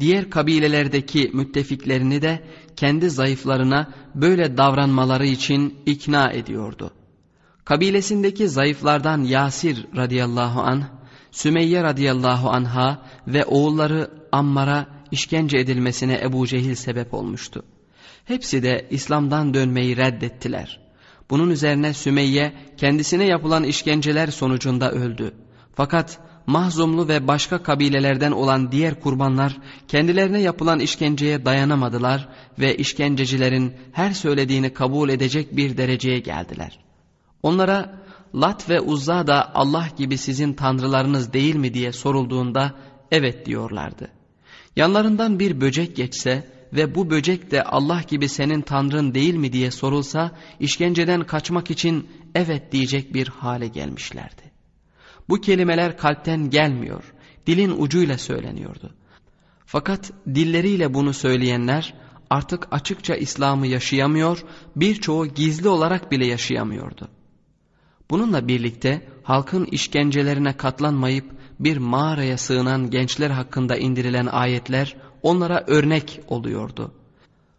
[0.00, 2.42] Diğer kabilelerdeki müttefiklerini de
[2.76, 6.90] kendi zayıflarına böyle davranmaları için ikna ediyordu.
[7.64, 10.82] Kabilesindeki zayıflardan Yasir radıyallahu anh,
[11.30, 17.62] Sümeyye radıyallahu anha ve oğulları Ammar'a işkence edilmesine Ebu Cehil sebep olmuştu.
[18.24, 20.80] Hepsi de İslam'dan dönmeyi reddettiler.
[21.30, 25.32] Bunun üzerine Sümeyye kendisine yapılan işkenceler sonucunda öldü.
[25.74, 32.28] Fakat Mahzumlu ve başka kabilelerden olan diğer kurbanlar kendilerine yapılan işkenceye dayanamadılar
[32.58, 36.78] ve işkencecilerin her söylediğini kabul edecek bir dereceye geldiler.
[37.42, 42.74] Onlara Lat ve Uzza da Allah gibi sizin tanrılarınız değil mi diye sorulduğunda
[43.10, 44.08] evet diyorlardı.
[44.76, 49.70] Yanlarından bir böcek geçse ve bu böcek de Allah gibi senin tanrın değil mi diye
[49.70, 50.30] sorulsa
[50.60, 54.55] işkenceden kaçmak için evet diyecek bir hale gelmişlerdi.
[55.28, 57.14] Bu kelimeler kalpten gelmiyor,
[57.46, 58.94] dilin ucuyla söyleniyordu.
[59.66, 61.94] Fakat dilleriyle bunu söyleyenler
[62.30, 64.44] artık açıkça İslam'ı yaşayamıyor,
[64.76, 67.08] birçoğu gizli olarak bile yaşayamıyordu.
[68.10, 71.24] Bununla birlikte halkın işkencelerine katlanmayıp
[71.60, 76.92] bir mağaraya sığınan gençler hakkında indirilen ayetler onlara örnek oluyordu.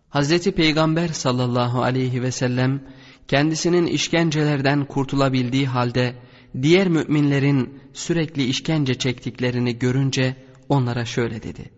[0.09, 2.81] Hazreti Peygamber sallallahu aleyhi ve sellem
[3.27, 6.15] kendisinin işkencelerden kurtulabildiği halde
[6.61, 10.35] diğer müminlerin sürekli işkence çektiklerini görünce
[10.69, 11.71] onlara şöyle dedi.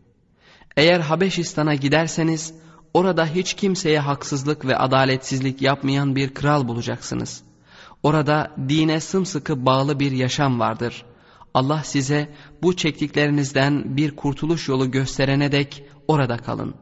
[0.78, 2.54] Eğer Habeşistan'a giderseniz
[2.94, 7.44] orada hiç kimseye haksızlık ve adaletsizlik yapmayan bir kral bulacaksınız.
[8.04, 11.06] Orada dine sımsıkı bağlı bir yaşam vardır.
[11.54, 12.30] Allah size
[12.64, 16.76] bu çektiklerinizden bir kurtuluş yolu gösterene dek orada kalın.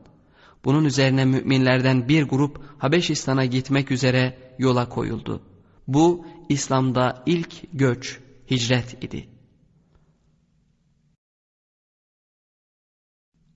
[0.66, 5.42] Bunun üzerine müminlerden bir grup Habeşistan'a gitmek üzere yola koyuldu.
[5.88, 8.20] Bu İslam'da ilk göç,
[8.52, 9.30] hicret idi.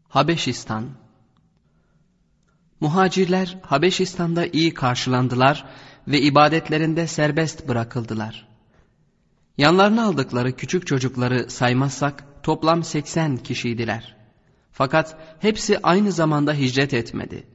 [0.07, 0.89] Habeşistan
[2.79, 5.65] Muhacirler Habeşistan'da iyi karşılandılar
[6.07, 8.47] ve ibadetlerinde serbest bırakıldılar.
[9.57, 14.15] Yanlarına aldıkları küçük çocukları saymazsak toplam 80 kişiydiler.
[14.71, 17.47] Fakat hepsi aynı zamanda hicret etmedi.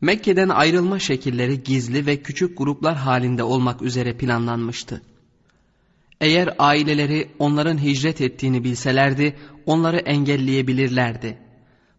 [0.00, 5.02] Mekke'den ayrılma şekilleri gizli ve küçük gruplar halinde olmak üzere planlanmıştı.
[6.20, 9.36] Eğer aileleri onların hicret ettiğini bilselerdi
[9.66, 11.38] onları engelleyebilirlerdi.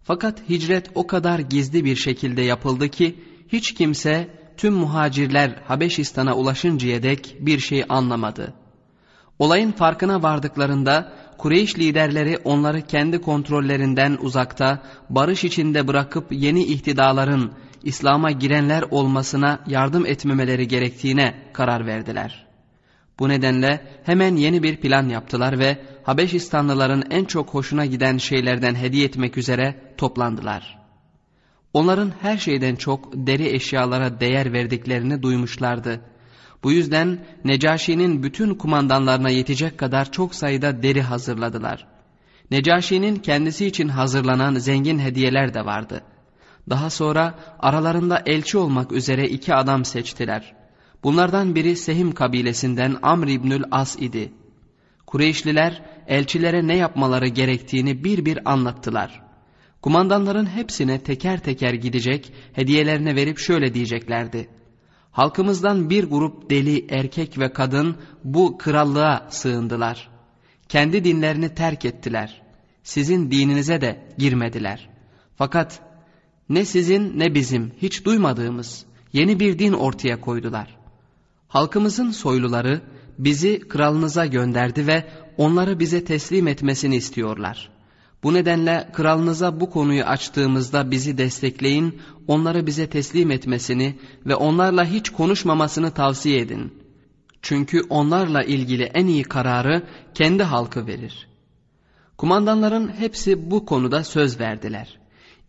[0.03, 7.03] Fakat hicret o kadar gizli bir şekilde yapıldı ki hiç kimse tüm muhacirler Habeşistan'a ulaşıncaya
[7.03, 8.53] dek bir şey anlamadı.
[9.39, 17.51] Olayın farkına vardıklarında Kureyş liderleri onları kendi kontrollerinden uzakta barış içinde bırakıp yeni ihtidaların
[17.83, 22.47] İslam'a girenler olmasına yardım etmemeleri gerektiğine karar verdiler.
[23.19, 29.05] Bu nedenle hemen yeni bir plan yaptılar ve Habeşistanlıların en çok hoşuna giden şeylerden hediye
[29.05, 30.79] etmek üzere toplandılar.
[31.73, 36.01] Onların her şeyden çok deri eşyalara değer verdiklerini duymuşlardı.
[36.63, 41.87] Bu yüzden Necaşi'nin bütün kumandanlarına yetecek kadar çok sayıda deri hazırladılar.
[42.51, 46.03] Necaşi'nin kendisi için hazırlanan zengin hediyeler de vardı.
[46.69, 50.55] Daha sonra aralarında elçi olmak üzere iki adam seçtiler.
[51.03, 54.33] Bunlardan biri Sehim kabilesinden Amr İbnül As idi.
[55.05, 59.23] Kureyşliler elçilere ne yapmaları gerektiğini bir bir anlattılar.
[59.81, 64.49] Kumandanların hepsine teker teker gidecek, hediyelerini verip şöyle diyeceklerdi.
[65.11, 70.09] Halkımızdan bir grup deli, erkek ve kadın bu krallığa sığındılar.
[70.69, 72.41] Kendi dinlerini terk ettiler.
[72.83, 74.89] Sizin dininize de girmediler.
[75.35, 75.90] Fakat
[76.51, 80.77] ne sizin ne bizim hiç duymadığımız yeni bir din ortaya koydular.
[81.47, 82.81] Halkımızın soyluları
[83.19, 85.05] bizi kralınıza gönderdi ve
[85.37, 87.69] onları bize teslim etmesini istiyorlar.
[88.23, 95.09] Bu nedenle kralınıza bu konuyu açtığımızda bizi destekleyin, onları bize teslim etmesini ve onlarla hiç
[95.09, 96.73] konuşmamasını tavsiye edin.
[97.41, 99.83] Çünkü onlarla ilgili en iyi kararı
[100.13, 101.27] kendi halkı verir.
[102.17, 105.00] Kumandanların hepsi bu konuda söz verdiler.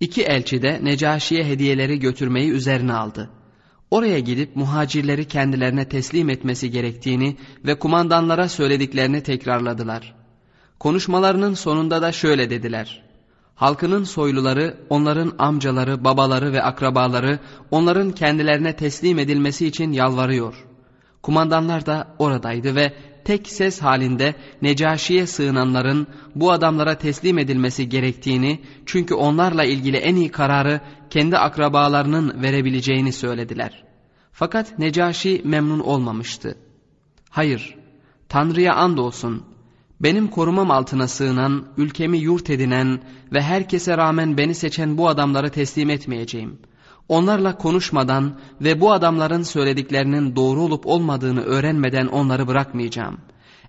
[0.03, 3.31] İki elçi de Necaşi'ye hediyeleri götürmeyi üzerine aldı.
[3.91, 10.15] Oraya gidip muhacirleri kendilerine teslim etmesi gerektiğini ve kumandanlara söylediklerini tekrarladılar.
[10.79, 13.03] Konuşmalarının sonunda da şöyle dediler.
[13.55, 17.39] Halkının soyluları, onların amcaları, babaları ve akrabaları
[17.71, 20.55] onların kendilerine teslim edilmesi için yalvarıyor.
[21.23, 22.93] Kumandanlar da oradaydı ve
[23.25, 30.29] tek ses halinde Necaşi'ye sığınanların bu adamlara teslim edilmesi gerektiğini çünkü onlarla ilgili en iyi
[30.29, 30.81] kararı
[31.11, 33.85] kendi akrabalarının verebileceğini söylediler.
[34.33, 36.59] Fakat Necaşi memnun olmamıştı.
[37.31, 37.77] Hayır,
[38.29, 39.43] Tanrı'ya andolsun
[40.01, 43.01] benim korumam altına sığınan, ülkemi yurt edinen
[43.33, 46.59] ve herkese rağmen beni seçen bu adamları teslim etmeyeceğim.
[47.09, 53.19] Onlarla konuşmadan ve bu adamların söylediklerinin doğru olup olmadığını öğrenmeden onları bırakmayacağım.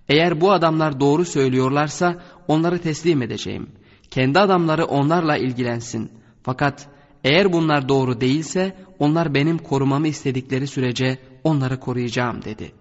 [0.08, 3.66] Eğer bu adamlar doğru söylüyorlarsa onları teslim edeceğim.
[4.10, 6.10] Kendi adamları onlarla ilgilensin.
[6.42, 6.88] Fakat
[7.24, 12.72] eğer bunlar doğru değilse onlar benim korumamı istedikleri sürece onları koruyacağım dedi.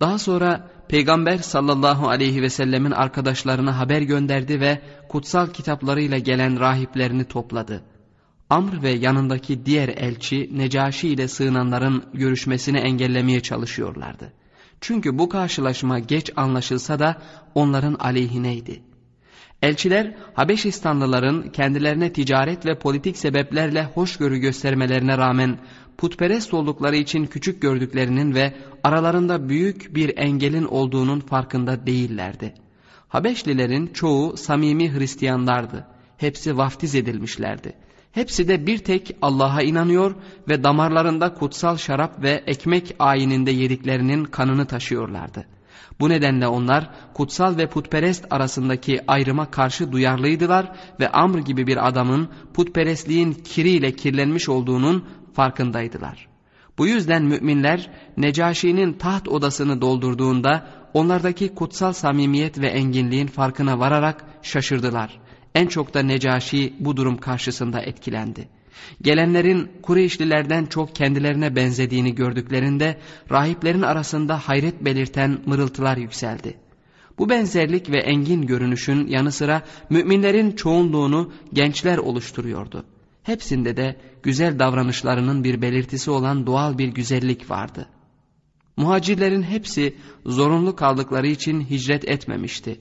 [0.00, 7.24] Daha sonra Peygamber sallallahu aleyhi ve sellemin arkadaşlarına haber gönderdi ve kutsal kitaplarıyla gelen rahiplerini
[7.24, 7.82] topladı.
[8.50, 14.32] Amr ve yanındaki diğer elçi Necaşi ile sığınanların görüşmesini engellemeye çalışıyorlardı.
[14.80, 17.22] Çünkü bu karşılaşma geç anlaşılsa da
[17.54, 18.82] onların aleyhineydi.
[19.62, 25.58] Elçiler Habeşistanlıların kendilerine ticaret ve politik sebeplerle hoşgörü göstermelerine rağmen
[25.98, 32.54] putperest oldukları için küçük gördüklerinin ve aralarında büyük bir engelin olduğunun farkında değillerdi.
[33.08, 35.86] Habeşlilerin çoğu samimi Hristiyanlardı.
[36.16, 37.74] Hepsi vaftiz edilmişlerdi.
[38.12, 40.14] Hepsi de bir tek Allah'a inanıyor
[40.48, 45.46] ve damarlarında kutsal şarap ve ekmek ayininde yediklerinin kanını taşıyorlardı.
[46.00, 52.28] Bu nedenle onlar kutsal ve putperest arasındaki ayrıma karşı duyarlıydılar ve Amr gibi bir adamın
[52.54, 56.28] putperestliğin kiriyle kirlenmiş olduğunun farkındaydılar.
[56.78, 65.20] Bu yüzden müminler Necaşi'nin taht odasını doldurduğunda onlardaki kutsal samimiyet ve enginliğin farkına vararak şaşırdılar.
[65.54, 68.48] En çok da Necaşi bu durum karşısında etkilendi.
[69.02, 72.98] Gelenlerin Kureyşlilerden çok kendilerine benzediğini gördüklerinde
[73.30, 76.54] rahiplerin arasında hayret belirten mırıltılar yükseldi.
[77.18, 82.84] Bu benzerlik ve engin görünüşün yanı sıra müminlerin çoğunluğunu gençler oluşturuyordu.
[83.22, 87.88] Hepsinde de güzel davranışlarının bir belirtisi olan doğal bir güzellik vardı.
[88.76, 92.80] Muhacirlerin hepsi zorunlu kaldıkları için hicret etmemişti.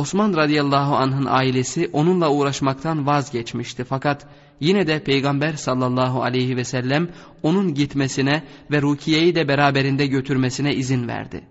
[0.00, 4.26] Osman radıyallahu anh'ın ailesi onunla uğraşmaktan vazgeçmişti fakat
[4.60, 7.08] yine de Peygamber sallallahu aleyhi ve sellem
[7.42, 11.44] onun gitmesine ve Rukiye'yi de beraberinde götürmesine izin verdi.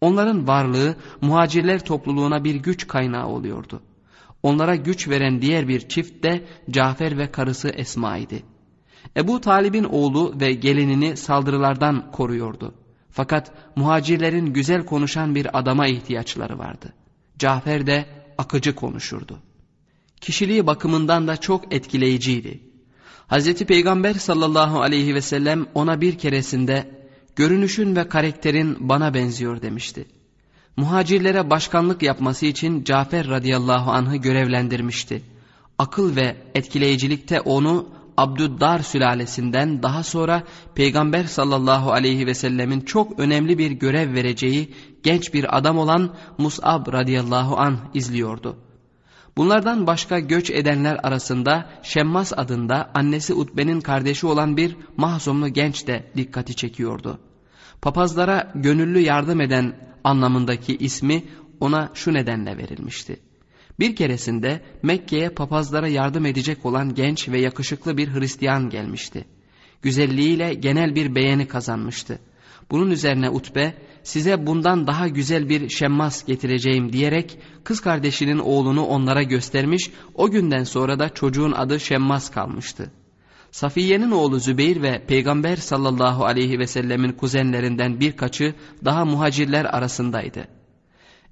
[0.00, 3.82] Onların varlığı muhacirler topluluğuna bir güç kaynağı oluyordu.
[4.42, 8.42] Onlara güç veren diğer bir çift de Cafer ve karısı Esma idi.
[9.16, 12.74] Ebu Talib'in oğlu ve gelinini saldırılardan koruyordu.
[13.10, 16.92] Fakat muhacirlerin güzel konuşan bir adama ihtiyaçları vardı.
[17.42, 18.06] Cafer de
[18.38, 19.38] akıcı konuşurdu.
[20.20, 22.60] Kişiliği bakımından da çok etkileyiciydi.
[23.26, 26.90] Hazreti Peygamber sallallahu aleyhi ve sellem ona bir keresinde
[27.36, 30.04] görünüşün ve karakterin bana benziyor demişti.
[30.76, 35.22] Muhacirlere başkanlık yapması için Cafer radıyallahu anh'ı görevlendirmişti.
[35.78, 40.42] Akıl ve etkileyicilikte onu Abdüddar sülalesinden daha sonra
[40.74, 46.92] Peygamber sallallahu aleyhi ve sellemin çok önemli bir görev vereceği genç bir adam olan Mus'ab
[46.92, 48.56] radıyallahu anh izliyordu.
[49.36, 56.12] Bunlardan başka göç edenler arasında Şemmas adında annesi Utbe'nin kardeşi olan bir mahzumlu genç de
[56.16, 57.18] dikkati çekiyordu.
[57.82, 61.24] Papazlara gönüllü yardım eden anlamındaki ismi
[61.60, 63.20] ona şu nedenle verilmişti.
[63.78, 69.24] Bir keresinde Mekke'ye papazlara yardım edecek olan genç ve yakışıklı bir Hristiyan gelmişti.
[69.82, 72.18] Güzelliğiyle genel bir beğeni kazanmıştı.
[72.70, 79.22] Bunun üzerine Utbe size bundan daha güzel bir şemmas getireceğim diyerek kız kardeşinin oğlunu onlara
[79.22, 82.90] göstermiş o günden sonra da çocuğun adı şemmas kalmıştı.
[83.50, 88.54] Safiye'nin oğlu Zübeyir ve Peygamber sallallahu aleyhi ve sellemin kuzenlerinden birkaçı
[88.84, 90.48] daha muhacirler arasındaydı.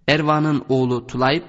[0.09, 1.43] Ervan'ın oğlu Tulayb,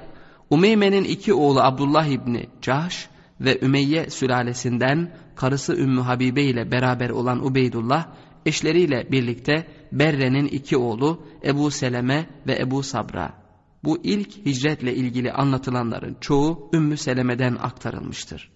[0.51, 3.09] Umeyme'nin iki oğlu Abdullah İbni Cahş
[3.41, 8.07] ve Ümeyye sülalesinden karısı Ümmü Habibe ile beraber olan Ubeydullah,
[8.45, 13.33] eşleriyle birlikte Berre'nin iki oğlu Ebu Seleme ve Ebu Sabra.
[13.83, 18.51] Bu ilk hicretle ilgili anlatılanların çoğu Ümmü Seleme'den aktarılmıştır.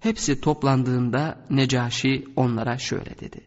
[0.00, 3.40] Hepsi toplandığında Necaşi onlara şöyle dedi.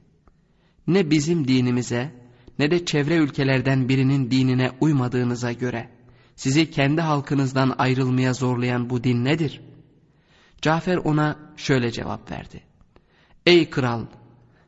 [0.87, 2.11] Ne bizim dinimize
[2.59, 5.89] ne de çevre ülkelerden birinin dinine uymadığınıza göre
[6.35, 9.61] sizi kendi halkınızdan ayrılmaya zorlayan bu din nedir?
[10.61, 12.63] Cafer ona şöyle cevap verdi.
[13.45, 14.05] Ey kral!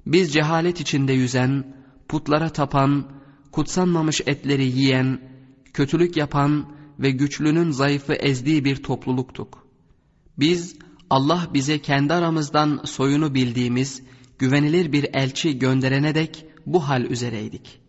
[0.05, 1.75] Biz cehalet içinde yüzen,
[2.07, 3.11] putlara tapan,
[3.51, 5.21] kutsanmamış etleri yiyen,
[5.73, 9.67] kötülük yapan ve güçlünün zayıfı ezdiği bir topluluktuk.
[10.37, 10.75] Biz
[11.09, 14.01] Allah bize kendi aramızdan soyunu bildiğimiz
[14.39, 17.79] güvenilir bir elçi gönderene dek bu hal üzereydik.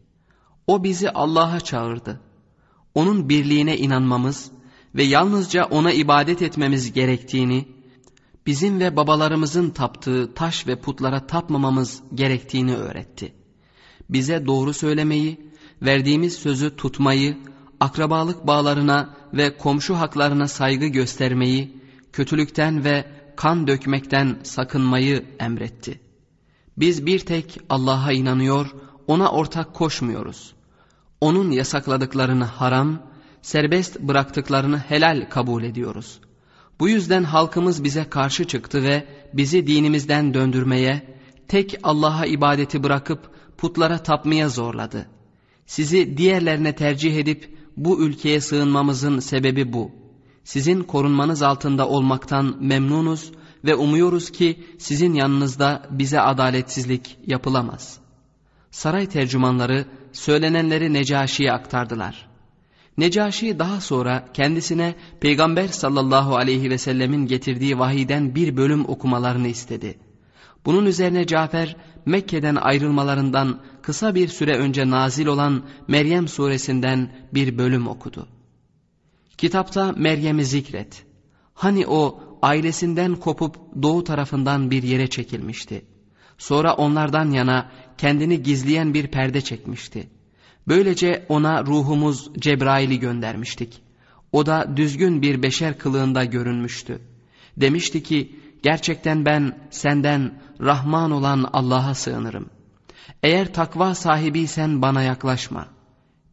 [0.67, 2.21] O bizi Allah'a çağırdı.
[2.97, 4.51] Onun birliğine inanmamız
[4.95, 7.69] ve yalnızca ona ibadet etmemiz gerektiğini,
[8.47, 13.33] bizim ve babalarımızın taptığı taş ve putlara tapmamamız gerektiğini öğretti.
[14.11, 15.51] Bize doğru söylemeyi,
[15.83, 17.39] verdiğimiz sözü tutmayı,
[17.81, 21.77] akrabalık bağlarına ve komşu haklarına saygı göstermeyi,
[22.12, 23.05] kötülükten ve
[23.37, 26.01] kan dökmekten sakınmayı emretti.
[26.77, 28.75] Biz bir tek Allah'a inanıyor,
[29.07, 30.56] ona ortak koşmuyoruz.
[31.21, 33.03] Onun yasakladıklarını haram,
[33.43, 36.21] serbest bıraktıklarını helal kabul ediyoruz.
[36.81, 41.17] Bu yüzden halkımız bize karşı çıktı ve bizi dinimizden döndürmeye,
[41.49, 45.07] tek Allah'a ibadeti bırakıp putlara tapmaya zorladı.
[45.67, 50.07] Sizi diğerlerine tercih edip bu ülkeye sığınmamızın sebebi bu.''
[50.47, 53.33] sizin korunmanız altında olmaktan memnunuz
[53.64, 57.99] ve umuyoruz ki sizin yanınızda bize adaletsizlik yapılamaz.
[58.71, 59.87] Saray tercümanları
[60.17, 62.29] söylenenleri Necaşi'ye aktardılar.
[62.99, 69.99] Necaşi daha sonra kendisine Peygamber sallallahu aleyhi ve sellemin getirdiği vahiden bir bölüm okumalarını istedi.
[70.64, 77.89] Bunun üzerine Cafer Mekke'den ayrılmalarından kısa bir süre önce nazil olan Meryem suresinden bir bölüm
[77.89, 78.29] okudu.
[79.39, 81.05] Kitapta Meryem'i zikret.
[81.55, 85.85] Hani o ailesinden kopup doğu tarafından bir yere çekilmişti.
[86.39, 90.09] Sonra onlardan yana kendini gizleyen bir perde çekmişti.
[90.68, 93.82] Böylece ona ruhumuz Cebrail'i göndermiştik.
[94.32, 97.01] O da düzgün bir beşer kılığında görünmüştü.
[97.57, 102.51] Demişti ki gerçekten ben senden Rahman olan Allah'a sığınırım.
[103.22, 105.68] Eğer takva sahibiysen bana yaklaşma.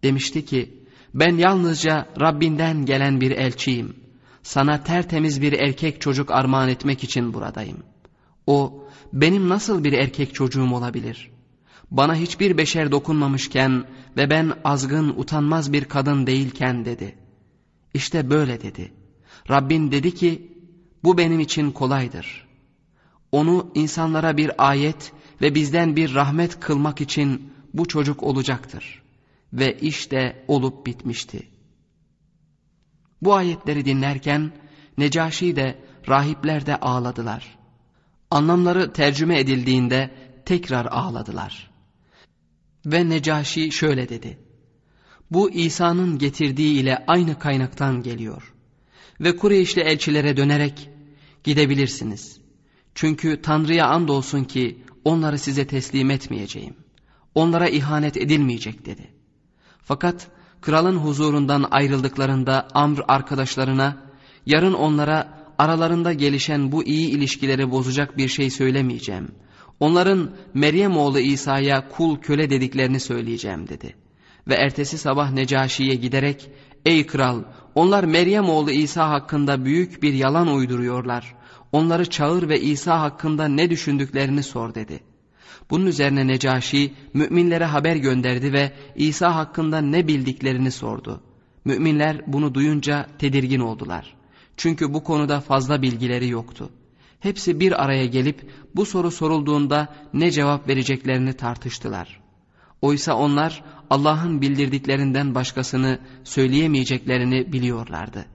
[0.03, 0.83] Demişti ki
[1.13, 3.95] ben yalnızca Rabbinden gelen bir elçiyim.
[4.43, 7.83] Sana tertemiz bir erkek çocuk armağan etmek için buradayım.
[8.47, 11.31] O benim nasıl bir erkek çocuğum olabilir?
[11.91, 13.85] Bana hiçbir beşer dokunmamışken
[14.17, 17.15] ve ben azgın utanmaz bir kadın değilken dedi.
[17.93, 18.91] İşte böyle dedi.
[19.49, 20.57] Rabbin dedi ki
[21.03, 22.47] bu benim için kolaydır.
[23.31, 29.03] Onu insanlara bir ayet ve bizden bir rahmet kılmak için bu çocuk olacaktır.
[29.53, 31.47] Ve işte olup bitmişti.
[33.21, 34.51] Bu ayetleri dinlerken
[34.97, 37.57] Necaşi de rahipler de ağladılar.
[38.33, 40.11] Anlamları tercüme edildiğinde
[40.45, 41.71] tekrar ağladılar.
[42.85, 44.39] Ve Necaşi şöyle dedi.
[45.31, 48.53] Bu İsa'nın getirdiği ile aynı kaynaktan geliyor.
[49.19, 50.89] Ve Kureyşli elçilere dönerek
[51.43, 52.37] gidebilirsiniz.
[52.95, 56.75] Çünkü Tanrı'ya andolsun ki onları size teslim etmeyeceğim.
[57.35, 59.11] Onlara ihanet edilmeyecek dedi.
[59.83, 60.27] Fakat
[60.61, 63.97] kralın huzurundan ayrıldıklarında Amr arkadaşlarına
[64.45, 69.27] yarın onlara aralarında gelişen bu iyi ilişkileri bozacak bir şey söylemeyeceğim.
[69.79, 73.95] Onların Meryem oğlu İsa'ya kul köle dediklerini söyleyeceğim dedi.
[74.47, 76.49] Ve ertesi sabah Necaşi'ye giderek
[76.85, 77.43] ey kral
[77.75, 81.35] onlar Meryem oğlu İsa hakkında büyük bir yalan uyduruyorlar.
[81.71, 85.13] Onları çağır ve İsa hakkında ne düşündüklerini sor dedi.''
[85.69, 91.23] Bunun üzerine Necaşi müminlere haber gönderdi ve İsa hakkında ne bildiklerini sordu.
[91.65, 94.15] Müminler bunu duyunca tedirgin oldular.
[94.57, 96.69] Çünkü bu konuda fazla bilgileri yoktu.
[97.19, 102.19] Hepsi bir araya gelip bu soru sorulduğunda ne cevap vereceklerini tartıştılar.
[102.81, 108.25] Oysa onlar Allah'ın bildirdiklerinden başkasını söyleyemeyeceklerini biliyorlardı.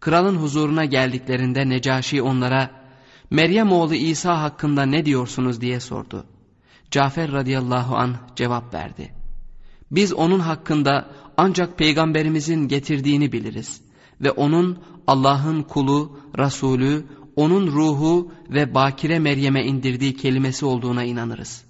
[0.00, 2.70] Kralın huzuruna geldiklerinde Necaşi onlara
[3.30, 6.24] Meryem oğlu İsa hakkında ne diyorsunuz diye sordu.
[6.90, 9.12] Cafer radıyallahu an cevap verdi.
[9.90, 13.87] Biz onun hakkında ancak peygamberimizin getirdiğini biliriz
[14.20, 17.06] ve onun Allah'ın kulu, Resulü,
[17.36, 21.64] onun ruhu ve Bakire Meryem'e indirdiği kelimesi olduğuna inanırız.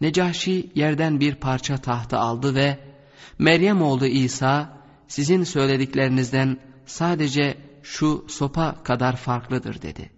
[0.00, 2.78] Necaşi yerden bir parça tahta aldı ve
[3.38, 4.78] Meryem oğlu İsa
[5.08, 10.10] sizin söylediklerinizden sadece şu sopa kadar farklıdır dedi.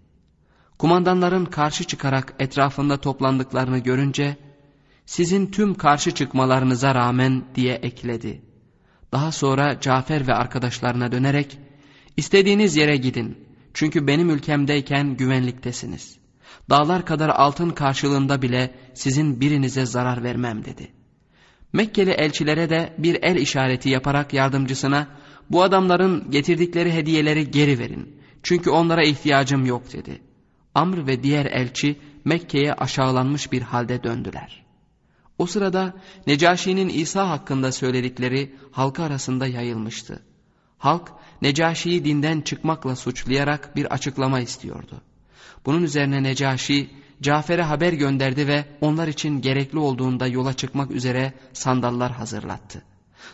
[0.78, 4.36] Kumandanların karşı çıkarak etrafında toplandıklarını görünce
[5.06, 8.42] sizin tüm karşı çıkmalarınıza rağmen diye ekledi.
[9.12, 11.58] Daha sonra Cafer ve arkadaşlarına dönerek
[12.16, 16.18] istediğiniz yere gidin çünkü benim ülkemdeyken güvenliktesiniz.
[16.70, 20.88] Dağlar kadar altın karşılığında bile sizin birinize zarar vermem dedi.
[21.72, 25.06] Mekkeli elçilere de bir el işareti yaparak yardımcısına
[25.50, 28.20] bu adamların getirdikleri hediyeleri geri verin.
[28.42, 30.20] Çünkü onlara ihtiyacım yok dedi.
[30.74, 34.67] Amr ve diğer elçi Mekke'ye aşağılanmış bir halde döndüler.
[35.38, 35.94] O sırada
[36.26, 40.22] Necaşi'nin İsa hakkında söyledikleri halka arasında yayılmıştı.
[40.78, 41.12] Halk
[41.42, 45.00] Necaşi'yi dinden çıkmakla suçlayarak bir açıklama istiyordu.
[45.66, 46.90] Bunun üzerine Necaşi
[47.22, 52.82] Cafer'e haber gönderdi ve onlar için gerekli olduğunda yola çıkmak üzere sandallar hazırlattı.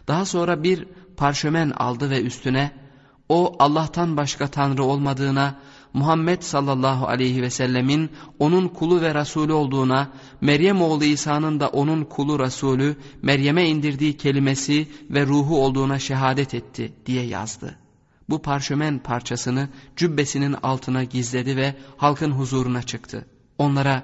[0.08, 2.72] Daha sonra bir parşömen aldı ve üstüne
[3.28, 5.60] o Allah'tan başka Tanrı olmadığına
[5.94, 12.04] Muhammed sallallahu aleyhi ve sellemin onun kulu ve Resulü olduğuna, Meryem oğlu İsa'nın da onun
[12.04, 17.78] kulu Resulü, Meryem'e indirdiği kelimesi ve ruhu olduğuna şehadet etti diye yazdı.
[18.28, 23.26] Bu parşömen parçasını cübbesinin altına gizledi ve halkın huzuruna çıktı.
[23.58, 24.02] Onlara,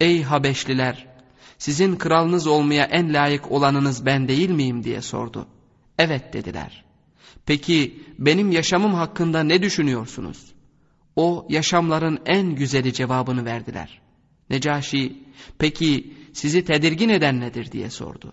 [0.00, 1.06] ey Habeşliler,
[1.58, 5.46] sizin kralınız olmaya en layık olanınız ben değil miyim diye sordu.
[5.98, 6.84] Evet dediler.
[7.46, 10.49] Peki benim yaşamım hakkında ne düşünüyorsunuz?
[11.16, 14.00] O yaşamların en güzeli cevabını verdiler.
[14.50, 15.22] Necaşi
[15.58, 18.32] peki sizi tedirgin eden nedir diye sordu.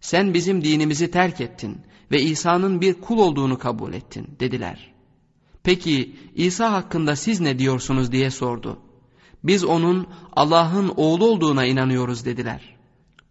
[0.00, 1.78] Sen bizim dinimizi terk ettin
[2.10, 4.92] ve İsa'nın bir kul olduğunu kabul ettin dediler.
[5.62, 8.78] Peki İsa hakkında siz ne diyorsunuz diye sordu.
[9.44, 12.76] Biz onun Allah'ın oğlu olduğuna inanıyoruz dediler.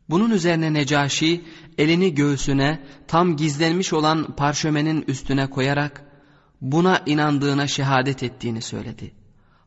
[0.09, 1.41] Bunun üzerine Necaşi
[1.77, 6.08] elini göğsüne tam gizlenmiş olan parşömenin üstüne koyarak
[6.61, 9.11] buna inandığına şehadet ettiğini söyledi.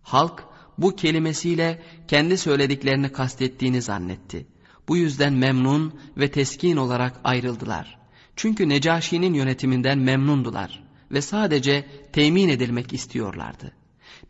[0.02, 0.44] Halk
[0.78, 4.46] bu kelimesiyle kendi söylediklerini kastettiğini zannetti.
[4.88, 7.98] Bu yüzden memnun ve teskin olarak ayrıldılar.
[8.36, 13.72] Çünkü Necaşi'nin yönetiminden memnundular ve sadece temin edilmek istiyorlardı.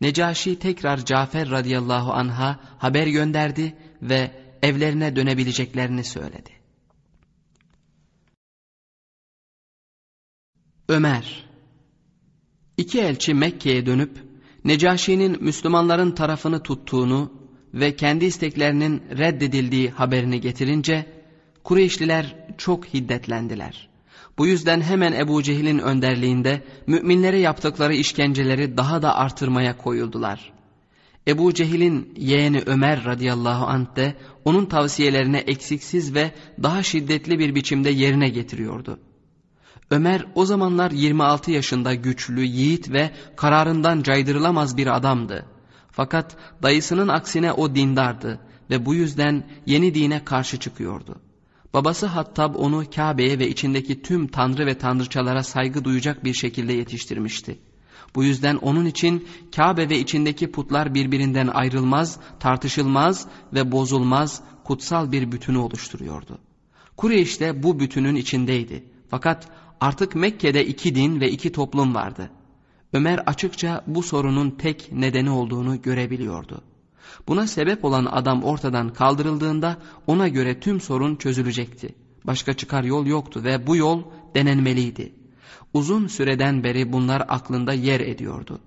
[0.01, 6.49] Necaşi tekrar Cafer radıyallahu anha haber gönderdi ve evlerine dönebileceklerini söyledi.
[10.89, 11.52] Ömer
[12.77, 14.11] İki elçi Mekke'ye dönüp
[14.65, 17.31] Necaşi'nin Müslümanların tarafını tuttuğunu
[17.73, 21.05] ve kendi isteklerinin reddedildiği haberini getirince
[21.63, 23.89] Kureyşliler çok hiddetlendiler.
[24.37, 30.53] Bu yüzden hemen Ebu Cehil'in önderliğinde müminlere yaptıkları işkenceleri daha da artırmaya koyuldular.
[31.27, 34.15] Ebu Cehil'in yeğeni Ömer radıyallahu anh de
[34.45, 36.31] onun tavsiyelerine eksiksiz ve
[36.63, 38.99] daha şiddetli bir biçimde yerine getiriyordu.
[39.91, 45.45] Ömer o zamanlar 26 yaşında güçlü, yiğit ve kararından caydırılamaz bir adamdı.
[45.91, 51.21] Fakat dayısının aksine o dindardı ve bu yüzden yeni dine karşı çıkıyordu.
[51.73, 57.59] Babası Hattab onu Kabe'ye ve içindeki tüm tanrı ve tanrıçalara saygı duyacak bir şekilde yetiştirmişti.
[58.15, 65.31] Bu yüzden onun için Kabe ve içindeki putlar birbirinden ayrılmaz, tartışılmaz ve bozulmaz kutsal bir
[65.31, 66.37] bütünü oluşturuyordu.
[66.97, 68.83] Kureyş de bu bütünün içindeydi.
[69.09, 69.47] Fakat
[69.83, 72.29] artık Mekke'de iki din ve iki toplum vardı.
[72.93, 76.61] Ömer açıkça bu sorunun tek nedeni olduğunu görebiliyordu.
[77.27, 79.77] Buna sebep olan adam ortadan kaldırıldığında
[80.07, 81.95] ona göre tüm sorun çözülecekti.
[82.23, 84.03] Başka çıkar yol yoktu ve bu yol
[84.35, 85.13] denenmeliydi.
[85.73, 88.59] Uzun süreden beri bunlar aklında yer ediyordu.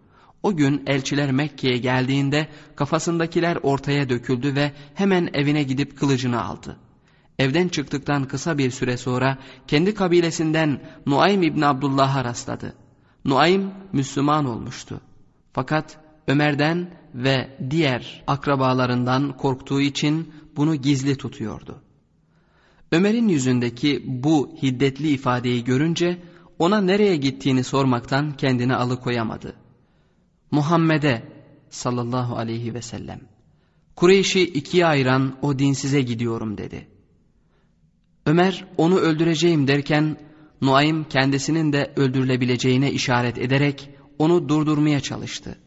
[0.42, 6.76] O gün elçiler Mekke'ye geldiğinde kafasındakiler ortaya döküldü ve hemen evine gidip kılıcını aldı.
[7.38, 12.74] Evden çıktıktan kısa bir süre sonra kendi kabilesinden Nuaym İbni Abdullah'a rastladı.
[13.24, 15.00] Nuaym Müslüman olmuştu.
[15.52, 21.82] Fakat Ömer'den ve diğer akrabalarından korktuğu için bunu gizli tutuyordu.
[22.92, 26.22] Ömer'in yüzündeki bu hiddetli ifadeyi görünce
[26.58, 29.56] ona nereye gittiğini sormaktan kendini alıkoyamadı.
[30.50, 31.22] Muhammed'e
[31.70, 33.20] sallallahu aleyhi ve sellem
[33.96, 36.95] Kureyş'i ikiye ayıran o dinsize gidiyorum dedi.
[38.26, 40.16] Ömer onu öldüreceğim derken
[40.62, 45.58] Nuaym kendisinin de öldürülebileceğine işaret ederek onu durdurmaya çalıştı.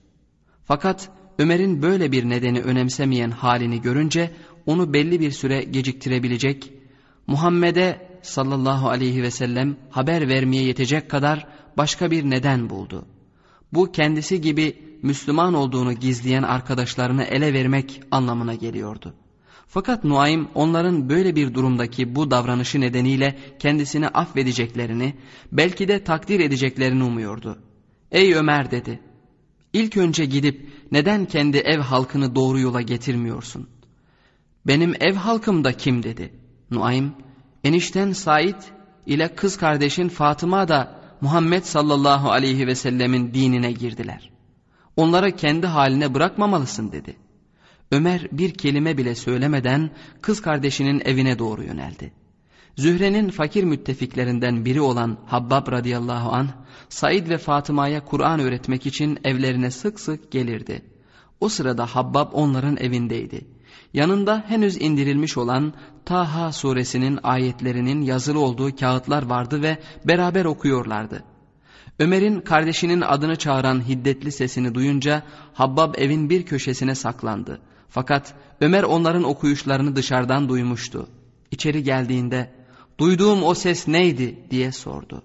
[0.66, 4.32] Fakat Ömer'in böyle bir nedeni önemsemeyen halini görünce
[4.66, 6.74] onu belli bir süre geciktirebilecek,
[7.28, 11.48] Muhammed'e sallallahu aleyhi ve sellem haber vermeye yetecek kadar
[11.78, 13.06] başka bir neden buldu.
[13.74, 19.14] Bu kendisi gibi Müslüman olduğunu gizleyen arkadaşlarını ele vermek anlamına geliyordu.
[19.72, 25.14] Fakat Nuaym onların böyle bir durumdaki bu davranışı nedeniyle kendisini affedeceklerini,
[25.52, 27.60] belki de takdir edeceklerini umuyordu.
[28.12, 29.00] Ey Ömer dedi,
[29.74, 33.70] İlk önce gidip neden kendi ev halkını doğru yola getirmiyorsun?
[34.68, 36.34] Benim ev halkım da kim dedi.
[36.72, 37.14] Nuaym,
[37.64, 38.62] enişten Said
[39.06, 44.32] ile kız kardeşin Fatıma da Muhammed sallallahu aleyhi ve sellemin dinine girdiler.
[44.96, 47.16] Onları kendi haline bırakmamalısın dedi.
[47.92, 49.90] Ömer bir kelime bile söylemeden
[50.22, 52.12] kız kardeşinin evine doğru yöneldi.
[52.76, 56.48] Zühre'nin fakir müttefiklerinden biri olan Habbab radıyallahu anh,
[56.90, 60.82] Said ve Fatıma'ya Kur'an öğretmek için evlerine sık sık gelirdi.
[61.40, 63.48] O sırada Habbab onların evindeydi.
[63.94, 65.74] Yanında henüz indirilmiş olan
[66.06, 71.24] Taha suresinin ayetlerinin yazılı olduğu kağıtlar vardı ve beraber okuyorlardı.
[72.00, 75.24] Ömer'in kardeşinin adını çağıran hiddetli sesini duyunca
[75.54, 77.62] Habbab evin bir köşesine saklandı.
[77.90, 81.08] Fakat Ömer onların okuyuşlarını dışarıdan duymuştu.
[81.52, 82.52] İçeri geldiğinde
[83.00, 85.22] duyduğum o ses neydi diye sordu.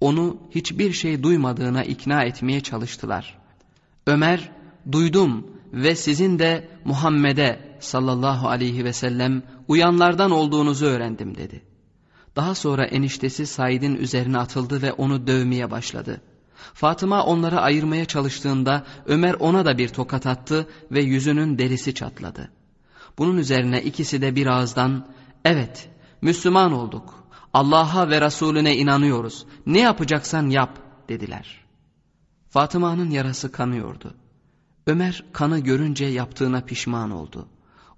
[0.00, 3.38] Onu hiçbir şey duymadığına ikna etmeye çalıştılar.
[4.06, 4.50] Ömer
[4.92, 11.62] duydum ve sizin de Muhammed'e sallallahu aleyhi ve sellem uyanlardan olduğunuzu öğrendim dedi.
[12.36, 16.20] Daha sonra eniştesi Said'in üzerine atıldı ve onu dövmeye başladı.
[16.74, 22.50] Fatıma onları ayırmaya çalıştığında Ömer ona da bir tokat attı ve yüzünün derisi çatladı.
[23.18, 25.08] Bunun üzerine ikisi de bir ağızdan
[25.44, 25.90] evet
[26.22, 27.24] Müslüman olduk.
[27.52, 29.46] Allah'a ve Resulüne inanıyoruz.
[29.66, 31.60] Ne yapacaksan yap dediler.
[32.50, 34.14] Fatıma'nın yarası kanıyordu.
[34.86, 37.48] Ömer kanı görünce yaptığına pişman oldu.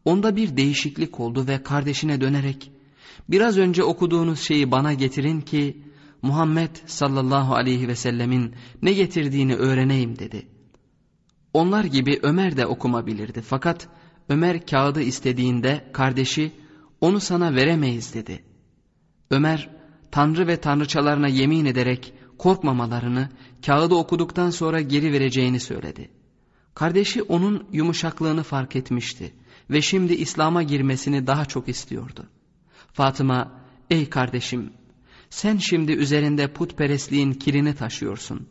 [0.05, 2.73] Onda bir değişiklik oldu ve kardeşine dönerek
[3.29, 5.83] biraz önce okuduğunuz şeyi bana getirin ki
[6.25, 10.49] Muhammed sallallahu aleyhi ve sellemin ne getirdiğini öğreneyim dedi.
[11.53, 13.89] Onlar gibi Ömer de okuma bilirdi fakat
[14.29, 16.53] Ömer kağıdı istediğinde kardeşi
[17.01, 18.45] onu sana veremeyiz dedi.
[19.31, 19.71] Ömer
[20.11, 23.29] tanrı ve tanrıçalarına yemin ederek korkmamalarını
[23.67, 26.11] kağıdı okuduktan sonra geri vereceğini söyledi.
[26.75, 29.35] Kardeşi onun yumuşaklığını fark etmişti
[29.71, 32.27] ve şimdi İslam'a girmesini daha çok istiyordu.
[32.93, 33.53] Fatıma,
[33.91, 34.73] ey kardeşim,
[35.35, 38.47] sen şimdi üzerinde putperestliğin kirini taşıyorsun.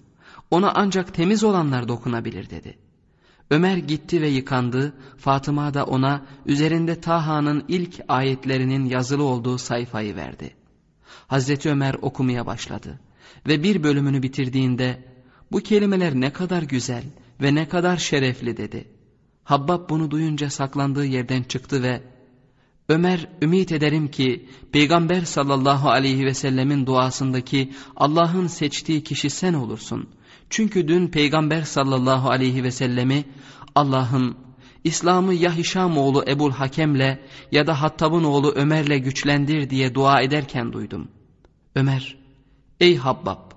[0.52, 2.78] Ona ancak temiz olanlar dokunabilir dedi.
[3.50, 10.56] Ömer gitti ve yıkandı, Fatıma da ona üzerinde Taha'nın ilk ayetlerinin yazılı olduğu sayfayı verdi.
[11.28, 13.00] Hazreti Ömer okumaya başladı
[13.48, 15.06] ve bir bölümünü bitirdiğinde
[15.52, 17.04] bu kelimeler ne kadar güzel
[17.42, 18.88] ve ne kadar şerefli dedi.
[19.44, 22.13] Habbab bunu duyunca saklandığı yerden çıktı ve
[22.90, 30.10] Ömer ümit ederim ki Peygamber sallallahu aleyhi ve sellemin duasındaki Allah'ın seçtiği kişi sen olursun.
[30.50, 33.26] Çünkü dün Peygamber sallallahu aleyhi ve sellemi
[33.76, 34.38] Allah'ım
[34.84, 37.18] İslam'ı ya oğlu Ebul Hakem'le
[37.52, 41.08] ya da Hattab'ın oğlu Ömer'le güçlendir diye dua ederken duydum.
[41.76, 42.18] Ömer,
[42.80, 43.52] ey Habbab,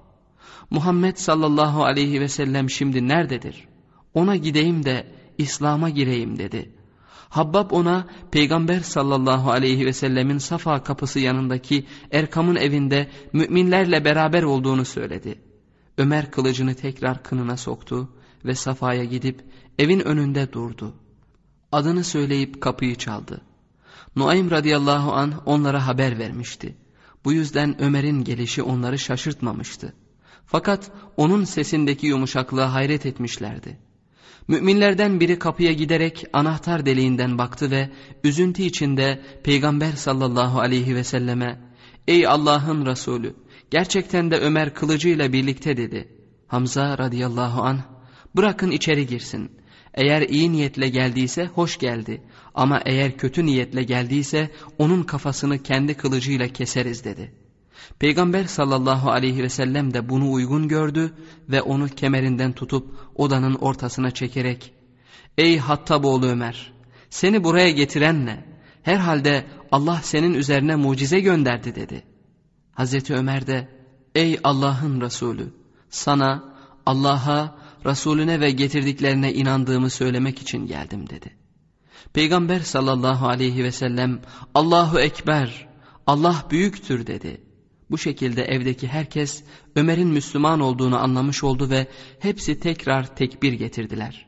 [0.70, 3.68] Muhammed sallallahu aleyhi ve sellem şimdi nerededir?
[4.14, 5.06] Ona gideyim de
[5.38, 6.75] İslam'a gireyim dedi.
[7.28, 14.84] Habbab ona Peygamber sallallahu aleyhi ve sellemin Safa kapısı yanındaki Erkam'ın evinde müminlerle beraber olduğunu
[14.84, 15.38] söyledi.
[15.98, 18.08] Ömer kılıcını tekrar kınına soktu
[18.44, 19.44] ve Safa'ya gidip
[19.78, 20.94] evin önünde durdu.
[21.72, 23.40] Adını söyleyip kapıyı çaldı.
[24.16, 26.76] Nuaym radıyallahu an onlara haber vermişti.
[27.24, 29.92] Bu yüzden Ömer'in gelişi onları şaşırtmamıştı.
[30.46, 33.85] Fakat onun sesindeki yumuşaklığa hayret etmişlerdi.
[34.48, 37.90] Müminlerden biri kapıya giderek anahtar deliğinden baktı ve
[38.24, 41.60] üzüntü içinde Peygamber sallallahu aleyhi ve selleme
[42.08, 43.34] ''Ey Allah'ın Resulü
[43.70, 46.08] gerçekten de Ömer kılıcıyla birlikte'' dedi.
[46.46, 47.80] Hamza radıyallahu anh
[48.36, 49.50] ''Bırakın içeri girsin.
[49.94, 52.22] Eğer iyi niyetle geldiyse hoş geldi
[52.54, 57.45] ama eğer kötü niyetle geldiyse onun kafasını kendi kılıcıyla keseriz.'' dedi.''
[57.98, 61.12] Peygamber sallallahu aleyhi ve sellem de bunu uygun gördü
[61.48, 64.72] ve onu kemerinden tutup odanın ortasına çekerek
[65.38, 66.72] ''Ey Hattaboğlu Ömer
[67.10, 68.44] seni buraya getiren ne?
[68.82, 72.02] Herhalde Allah senin üzerine mucize gönderdi.'' dedi.
[72.72, 73.68] Hazreti Ömer de
[74.14, 75.52] ''Ey Allah'ın Resulü
[75.90, 76.56] sana
[76.86, 81.36] Allah'a, Resulüne ve getirdiklerine inandığımı söylemek için geldim.'' dedi.
[82.12, 84.20] Peygamber sallallahu aleyhi ve sellem
[84.54, 85.68] Allahu Ekber,
[86.06, 87.45] Allah büyüktür dedi.
[87.90, 89.44] Bu şekilde evdeki herkes
[89.76, 91.86] Ömer'in Müslüman olduğunu anlamış oldu ve
[92.18, 94.26] hepsi tekrar tekbir getirdiler.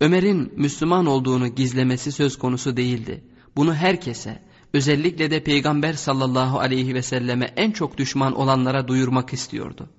[0.00, 3.24] Ömer'in Müslüman olduğunu gizlemesi söz konusu değildi.
[3.56, 9.90] Bunu herkese, özellikle de Peygamber sallallahu aleyhi ve selleme en çok düşman olanlara duyurmak istiyordu.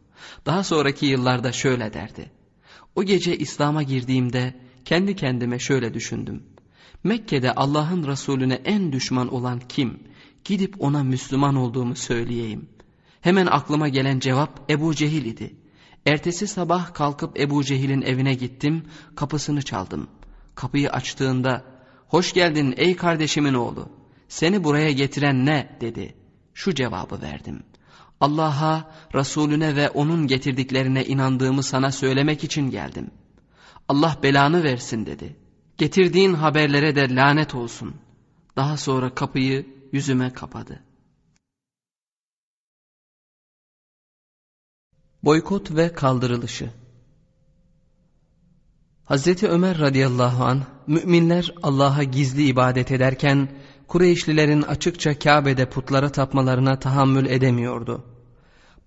[0.46, 2.32] Daha sonraki yıllarda şöyle derdi.
[2.96, 4.54] O gece İslam'a girdiğimde
[4.86, 6.44] kendi kendime şöyle düşündüm.
[7.04, 10.00] Mekke'de Allah'ın Resulüne en düşman olan kim?
[10.46, 12.70] Gidip ona Müslüman olduğumu söyleyeyim.
[13.24, 15.56] Hemen aklıma gelen cevap Ebu Cehil idi.
[16.06, 18.84] Ertesi sabah kalkıp Ebu Cehil'in evine gittim,
[19.16, 20.08] kapısını çaldım.
[20.56, 21.64] Kapıyı açtığında,
[22.08, 23.90] hoş geldin ey kardeşimin oğlu,
[24.28, 26.16] seni buraya getiren ne dedi.
[26.54, 27.64] Şu cevabı verdim.
[28.20, 33.12] Allah'a, Resulüne ve onun getirdiklerine inandığımı sana söylemek için geldim.
[33.88, 35.36] Allah belanı versin dedi.
[35.78, 37.96] Getirdiğin haberlere de lanet olsun.
[38.56, 40.93] Daha sonra kapıyı yüzüme kapadı.''
[45.24, 46.70] Boykot ve kaldırılışı
[49.06, 53.50] Hazreti Ömer radıyallahu an müminler Allah'a gizli ibadet ederken
[53.88, 58.04] Kureyşlilerin açıkça Kabe'de putlara tapmalarına tahammül edemiyordu.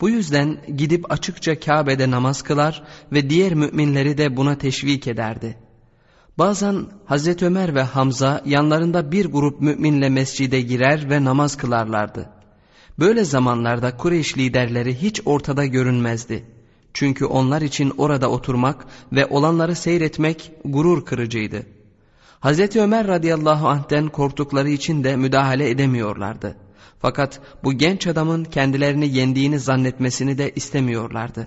[0.00, 2.82] Bu yüzden gidip açıkça Kabe'de namaz kılar
[3.12, 5.58] ve diğer müminleri de buna teşvik ederdi.
[6.38, 12.35] Bazen Hazreti Ömer ve Hamza yanlarında bir grup müminle mescide girer ve namaz kılarlardı.
[12.98, 16.44] Böyle zamanlarda Kureyş liderleri hiç ortada görünmezdi.
[16.94, 21.66] Çünkü onlar için orada oturmak ve olanları seyretmek gurur kırıcıydı.
[22.40, 22.76] Hz.
[22.76, 26.56] Ömer radıyallahu anh'ten korktukları için de müdahale edemiyorlardı.
[26.98, 31.46] Fakat bu genç adamın kendilerini yendiğini zannetmesini de istemiyorlardı.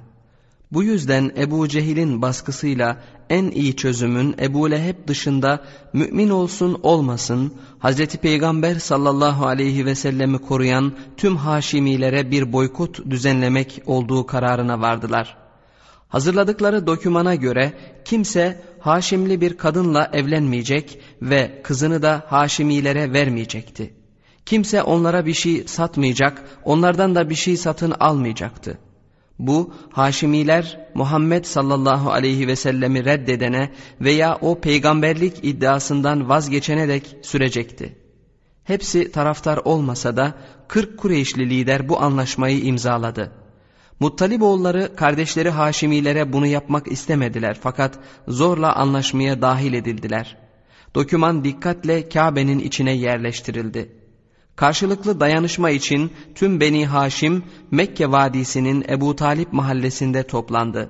[0.71, 2.97] Bu yüzden Ebu Cehil'in baskısıyla
[3.29, 5.63] en iyi çözümün Ebu Leheb dışında
[5.93, 8.05] mümin olsun olmasın Hz.
[8.05, 15.37] Peygamber sallallahu aleyhi ve sellemi koruyan tüm Haşimilere bir boykot düzenlemek olduğu kararına vardılar.
[16.07, 17.73] Hazırladıkları dokümana göre
[18.05, 23.93] kimse Haşimli bir kadınla evlenmeyecek ve kızını da Haşimilere vermeyecekti.
[24.45, 28.77] Kimse onlara bir şey satmayacak, onlardan da bir şey satın almayacaktı.
[29.39, 33.71] Bu Haşimiler Muhammed sallallahu aleyhi ve sellemi reddedene
[34.01, 37.97] veya o peygamberlik iddiasından vazgeçene dek sürecekti.
[38.63, 40.33] Hepsi taraftar olmasa da
[40.67, 43.31] 40 Kureyşli lider bu anlaşmayı imzaladı.
[43.99, 50.37] Muttaliboğulları kardeşleri Haşimilere bunu yapmak istemediler fakat zorla anlaşmaya dahil edildiler.
[50.95, 53.98] Doküman dikkatle Kabe'nin içine yerleştirildi.
[54.59, 60.89] Karşılıklı dayanışma için tüm Beni Haşim Mekke Vadisi'nin Ebu Talip mahallesinde toplandı.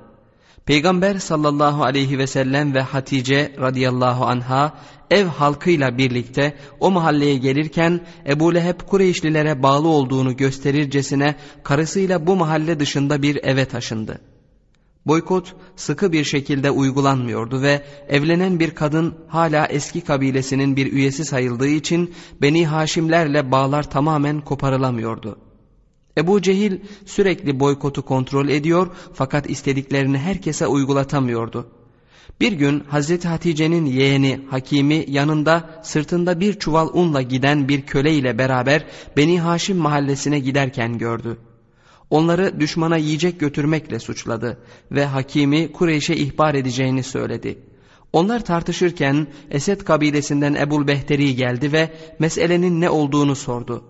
[0.65, 4.73] Peygamber sallallahu aleyhi ve sellem ve Hatice radıyallahu anha
[5.11, 12.79] ev halkıyla birlikte o mahalleye gelirken Ebu Leheb Kureyşlilere bağlı olduğunu gösterircesine karısıyla bu mahalle
[12.79, 14.21] dışında bir eve taşındı.
[15.05, 21.67] Boykot sıkı bir şekilde uygulanmıyordu ve evlenen bir kadın hala eski kabilesinin bir üyesi sayıldığı
[21.67, 25.39] için Beni Haşimlerle bağlar tamamen koparılamıyordu.
[26.17, 31.67] Ebu Cehil sürekli boykotu kontrol ediyor fakat istediklerini herkese uygulatamıyordu.
[32.41, 38.37] Bir gün Hazreti Hatice'nin yeğeni Hakimi yanında sırtında bir çuval unla giden bir köle ile
[38.37, 38.85] beraber
[39.17, 41.37] Beni Haşim mahallesine giderken gördü.
[42.09, 44.57] Onları düşmana yiyecek götürmekle suçladı
[44.91, 47.59] ve Hakimi Kureyş'e ihbar edeceğini söyledi.
[48.13, 51.89] Onlar tartışırken Esed kabilesinden Ebul Behteri geldi ve
[52.19, 53.83] meselenin ne olduğunu sordu.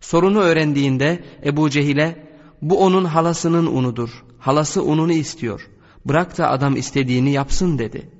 [0.00, 2.28] Sorunu öğrendiğinde Ebu Cehil'e
[2.62, 4.24] bu onun halasının unudur.
[4.38, 5.68] Halası ununu istiyor.
[6.04, 8.17] Bırak da adam istediğini yapsın dedi.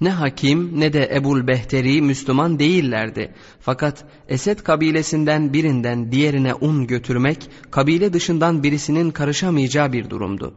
[0.00, 3.34] Ne Hakim ne de Ebul Behteri Müslüman değillerdi.
[3.60, 10.54] Fakat Esed kabilesinden birinden diğerine un götürmek kabile dışından birisinin karışamayacağı bir durumdu.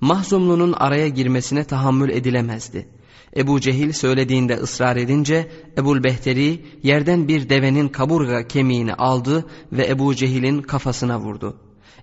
[0.00, 2.88] Mahzumlunun araya girmesine tahammül edilemezdi.
[3.36, 10.14] Ebu Cehil söylediğinde ısrar edince Ebul Behteri yerden bir devenin kaburga kemiğini aldı ve Ebu
[10.14, 11.56] Cehil'in kafasına vurdu.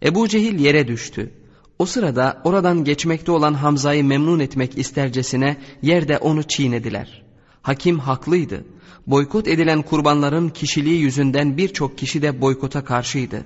[0.05, 1.42] Ebu Cehil yere düştü.
[1.83, 7.23] O sırada oradan geçmekte olan Hamza'yı memnun etmek istercesine yerde onu çiğnediler.
[7.61, 8.65] Hakim haklıydı.
[9.07, 13.43] Boykot edilen kurbanların kişiliği yüzünden birçok kişi de boykota karşıydı.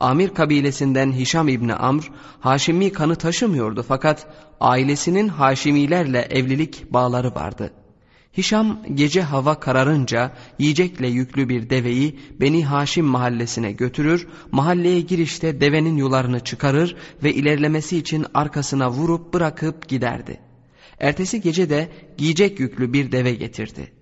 [0.00, 2.10] Amir kabilesinden Hişam İbni Amr,
[2.40, 4.26] Haşimi kanı taşımıyordu fakat
[4.60, 7.72] ailesinin Haşimilerle evlilik bağları vardı.
[8.38, 15.96] Hişam gece hava kararınca yiyecekle yüklü bir deveyi Beni Haşim mahallesine götürür, mahalleye girişte devenin
[15.96, 20.40] yularını çıkarır ve ilerlemesi için arkasına vurup bırakıp giderdi.
[20.98, 23.92] Ertesi gece de giyecek yüklü bir deve getirdi.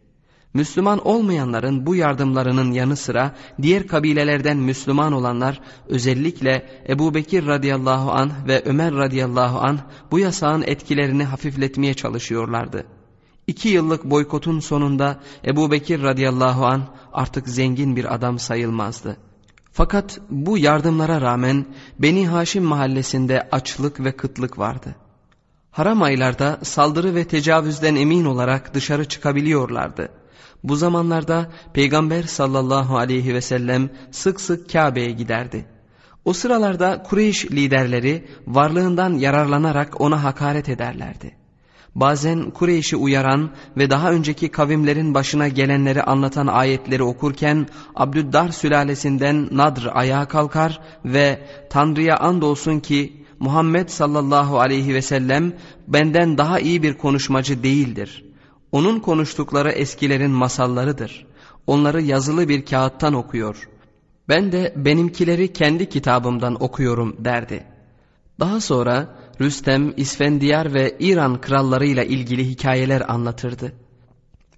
[0.55, 8.47] Müslüman olmayanların bu yardımlarının yanı sıra diğer kabilelerden Müslüman olanlar özellikle Ebu Bekir radıyallahu anh
[8.49, 9.79] ve Ömer radıyallahu anh
[10.11, 12.96] bu yasağın etkilerini hafifletmeye çalışıyorlardı.
[13.47, 16.83] İki yıllık boykotun sonunda Ebu Bekir radıyallahu an
[17.13, 19.17] artık zengin bir adam sayılmazdı.
[19.73, 21.67] Fakat bu yardımlara rağmen
[21.99, 24.95] Beni Haşim mahallesinde açlık ve kıtlık vardı.
[25.71, 30.09] Haram aylarda saldırı ve tecavüzden emin olarak dışarı çıkabiliyorlardı.
[30.63, 35.67] Bu zamanlarda Peygamber sallallahu aleyhi ve sellem sık sık Kabe'ye giderdi.
[36.25, 41.46] O sıralarda Kureyş liderleri varlığından yararlanarak ona hakaret ederlerdi.
[41.97, 49.89] Bazen Kureyş'i uyaran ve daha önceki kavimlerin başına gelenleri anlatan ayetleri okurken Abdüddar sülalesinden Nadr
[49.93, 51.41] ayağa kalkar ve
[51.71, 55.53] Tanrı'ya andolsun ki Muhammed sallallahu aleyhi ve sellem
[55.89, 58.25] benden daha iyi bir konuşmacı değildir.
[58.73, 61.27] Onun konuştukları eskilerin masallarıdır.
[61.67, 63.69] Onları yazılı bir kağıttan okuyor.
[64.29, 67.65] Ben de benimkileri kendi kitabımdan okuyorum derdi.
[68.41, 69.09] Daha sonra
[69.41, 73.73] Rüstem, İsfendiyar ve İran krallarıyla ilgili hikayeler anlatırdı.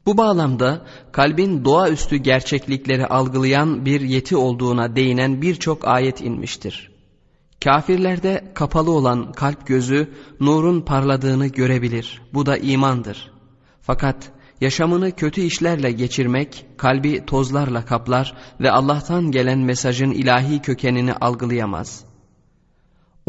[0.07, 6.91] Bu bağlamda kalbin doğaüstü gerçeklikleri algılayan bir yeti olduğuna değinen birçok ayet inmiştir.
[7.64, 10.11] Kafirlerde kapalı olan kalp gözü
[10.41, 12.22] nurun parladığını görebilir.
[12.35, 13.31] Bu da imandır.
[13.81, 22.07] Fakat yaşamını kötü işlerle geçirmek kalbi tozlarla kaplar ve Allah'tan gelen mesajın ilahi kökenini algılayamaz.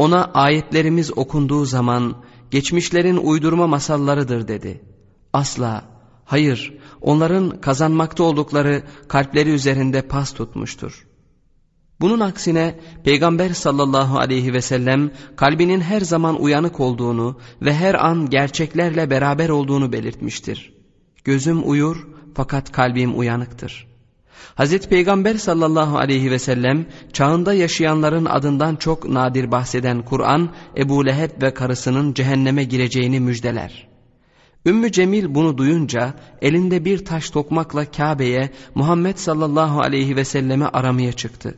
[0.00, 2.16] Ona ayetlerimiz okunduğu zaman
[2.50, 4.80] geçmişlerin uydurma masallarıdır dedi.
[5.32, 5.84] Asla,
[6.24, 11.06] hayır onların kazanmakta oldukları kalpleri üzerinde pas tutmuştur.
[12.00, 18.30] Bunun aksine Peygamber sallallahu aleyhi ve sellem kalbinin her zaman uyanık olduğunu ve her an
[18.30, 20.74] gerçeklerle beraber olduğunu belirtmiştir.
[21.24, 23.89] Gözüm uyur fakat kalbim uyanıktır.
[24.54, 31.42] Hazreti Peygamber sallallahu aleyhi ve sellem çağında yaşayanların adından çok nadir bahseden Kur'an Ebu Leheb
[31.42, 33.88] ve karısının cehenneme gireceğini müjdeler.
[34.66, 41.12] Ümmü Cemil bunu duyunca elinde bir taş tokmakla Kabe'ye Muhammed sallallahu aleyhi ve selleme aramaya
[41.12, 41.54] çıktı.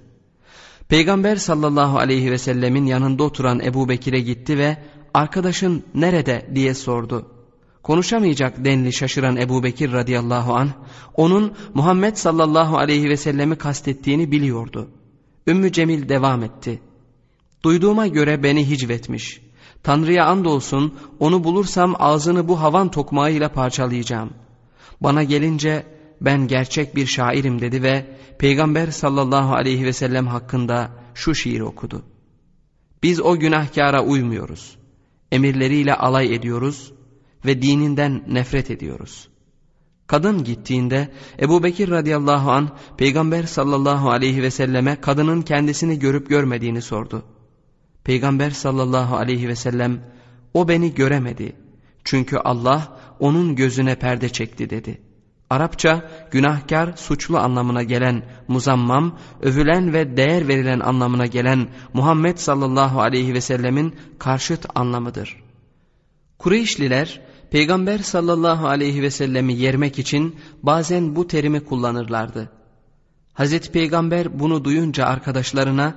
[0.89, 4.77] Peygamber sallallahu aleyhi ve sellemin yanında oturan Ebu Bekir'e gitti ve
[5.15, 7.42] arkadaşın nerede diye sordu.
[7.83, 10.71] Konuşamayacak denli şaşıran Ebu Bekir radıyallahu anh,
[11.15, 14.91] onun Muhammed sallallahu aleyhi ve sellemi kastettiğini biliyordu.
[15.47, 16.83] Ümmü Cemil devam etti.
[17.65, 19.41] Duyduğuma göre beni hicvetmiş.
[19.83, 24.31] Tanrı'ya andolsun onu bulursam ağzını bu havan tokmağıyla parçalayacağım.
[25.01, 25.87] Bana gelince
[26.21, 32.03] ben gerçek bir şairim dedi ve Peygamber sallallahu aleyhi ve sellem hakkında şu şiir okudu.
[33.03, 34.79] Biz o günahkara uymuyoruz.
[35.33, 36.93] Emirleriyle alay ediyoruz
[37.45, 39.29] ve dininden nefret ediyoruz.
[40.07, 46.83] Kadın gittiğinde Ebu Bekir radıyallahu an Peygamber sallallahu aleyhi ve selleme kadının kendisini görüp görmediğini
[46.83, 47.25] sordu.
[48.05, 50.01] Peygamber sallallahu aleyhi ve sellem
[50.55, 51.57] o beni göremedi.
[52.05, 55.13] Çünkü Allah onun gözüne perde çekti dedi.''
[55.53, 63.35] Arapça günahkar, suçlu anlamına gelen muzammam, övülen ve değer verilen anlamına gelen Muhammed sallallahu aleyhi
[63.35, 65.43] ve sellemin karşıt anlamıdır.
[66.39, 67.21] Kureyşliler
[67.53, 72.51] Peygamber sallallahu aleyhi ve sellemi yermek için bazen bu terimi kullanırlardı.
[73.33, 75.95] Hazreti Peygamber bunu duyunca arkadaşlarına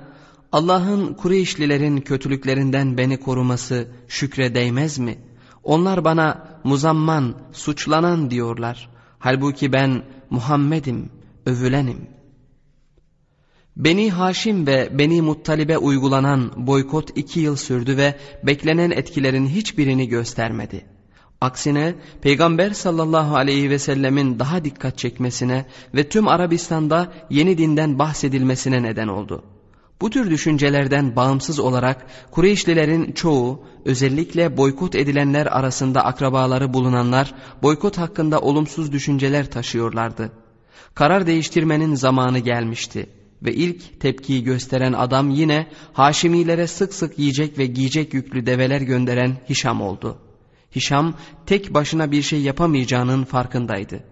[0.52, 5.18] Allah'ın Kureyşlilerin kötülüklerinden beni koruması şükre değmez mi?
[5.64, 11.10] Onlar bana muzamman, suçlanan diyorlar.'' Halbuki ben Muhammed'im,
[11.46, 12.08] övülenim.
[13.76, 20.95] Beni Haşim ve Beni Muttalib'e uygulanan boykot iki yıl sürdü ve beklenen etkilerin hiçbirini göstermedi.
[21.40, 28.82] Aksine Peygamber sallallahu aleyhi ve sellemin daha dikkat çekmesine ve tüm Arabistan'da yeni dinden bahsedilmesine
[28.82, 29.42] neden oldu.
[30.00, 38.40] Bu tür düşüncelerden bağımsız olarak Kureyşlilerin çoğu özellikle boykot edilenler arasında akrabaları bulunanlar boykot hakkında
[38.40, 40.32] olumsuz düşünceler taşıyorlardı.
[40.94, 43.10] Karar değiştirmenin zamanı gelmişti
[43.42, 49.36] ve ilk tepkiyi gösteren adam yine Haşimilere sık sık yiyecek ve giyecek yüklü develer gönderen
[49.48, 50.18] Hişam oldu.
[50.76, 51.14] Hişam
[51.46, 54.04] tek başına bir şey yapamayacağının farkındaydı.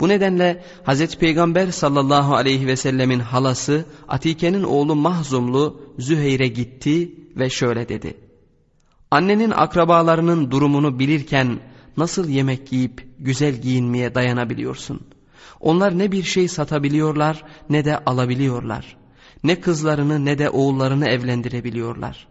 [0.00, 1.16] Bu nedenle Hz.
[1.16, 8.16] Peygamber sallallahu aleyhi ve sellemin halası Atike'nin oğlu Mahzumlu Züheyr'e gitti ve şöyle dedi.
[9.10, 11.60] Annenin akrabalarının durumunu bilirken
[11.96, 15.00] nasıl yemek yiyip güzel giyinmeye dayanabiliyorsun?
[15.60, 18.96] Onlar ne bir şey satabiliyorlar ne de alabiliyorlar.
[19.44, 22.28] Ne kızlarını ne de oğullarını evlendirebiliyorlar.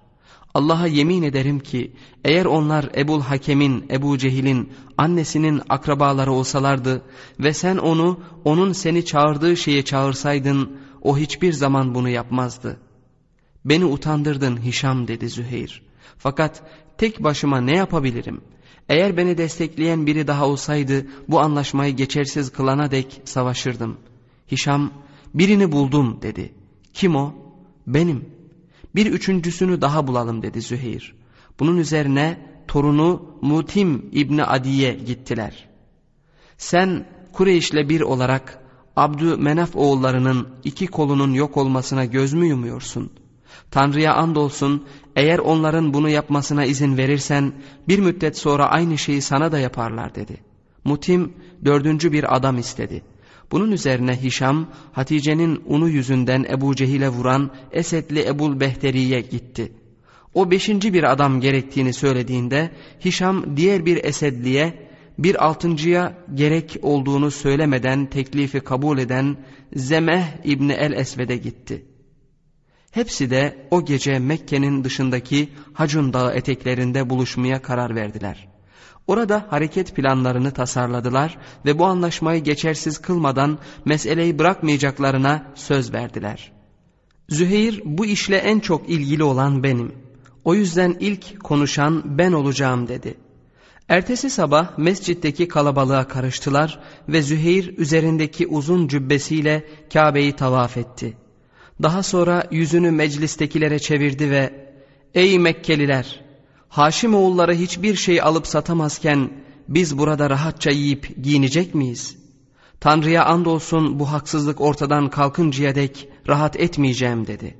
[0.55, 1.91] Allah'a yemin ederim ki
[2.23, 7.01] eğer onlar Ebul Hakem'in, Ebu Cehil'in annesinin akrabaları olsalardı
[7.39, 12.79] ve sen onu onun seni çağırdığı şeye çağırsaydın o hiçbir zaman bunu yapmazdı.
[13.65, 15.81] Beni utandırdın Hişam dedi Züheyr.
[16.17, 16.63] Fakat
[16.97, 18.41] tek başıma ne yapabilirim?
[18.89, 23.97] Eğer beni destekleyen biri daha olsaydı bu anlaşmayı geçersiz kılana dek savaşırdım.
[24.51, 24.91] Hişam
[25.33, 26.53] birini buldum dedi.
[26.93, 27.33] Kim o?
[27.87, 28.34] Benim.
[28.95, 31.15] Bir üçüncüsünü daha bulalım dedi Züheyr.
[31.59, 32.37] Bunun üzerine
[32.67, 35.69] torunu Mutim İbni Adi'ye gittiler.
[36.57, 38.59] Sen Kureyş'le bir olarak
[38.95, 43.11] Abdü Menaf oğullarının iki kolunun yok olmasına göz mü yumuyorsun?
[43.71, 44.85] Tanrı'ya andolsun
[45.15, 47.53] eğer onların bunu yapmasına izin verirsen
[47.87, 50.37] bir müddet sonra aynı şeyi sana da yaparlar dedi.
[50.83, 51.33] Mutim
[51.65, 53.01] dördüncü bir adam istedi.
[53.51, 59.71] Bunun üzerine Hişam Hatice'nin unu yüzünden Ebu Cehil'e vuran Esedli Ebul Behteri'ye gitti.
[60.33, 62.71] O beşinci bir adam gerektiğini söylediğinde
[63.05, 69.37] Hişam diğer bir Esedli'ye bir altıncıya gerek olduğunu söylemeden teklifi kabul eden
[69.75, 71.85] Zemeh İbni El Esved'e gitti.
[72.91, 78.54] Hepsi de o gece Mekke'nin dışındaki Hacun Dağı eteklerinde buluşmaya karar verdiler.''
[79.07, 86.51] Orada hareket planlarını tasarladılar ve bu anlaşmayı geçersiz kılmadan meseleyi bırakmayacaklarına söz verdiler.
[87.29, 89.91] Züheyr bu işle en çok ilgili olan benim.
[90.43, 93.17] O yüzden ilk konuşan ben olacağım dedi.
[93.89, 96.79] Ertesi sabah mescitteki kalabalığa karıştılar
[97.09, 101.17] ve Züheyr üzerindeki uzun cübbesiyle Kabe'yi tavaf etti.
[101.81, 104.71] Daha sonra yüzünü meclistekilere çevirdi ve
[105.13, 106.24] ''Ey Mekkeliler!''
[106.75, 109.29] Haşim oğulları hiçbir şey alıp satamazken
[109.67, 112.17] biz burada rahatça yiyip giyinecek miyiz?
[112.79, 117.57] Tanrı'ya andolsun bu haksızlık ortadan kalkıncaya dek rahat etmeyeceğim dedi.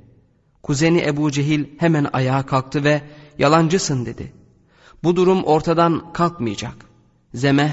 [0.64, 3.02] Kuzeni Ebu Cehil hemen ayağa kalktı ve
[3.40, 4.34] yalancısın dedi.
[5.04, 6.76] Bu durum ortadan kalkmayacak.
[7.34, 7.72] Zemeh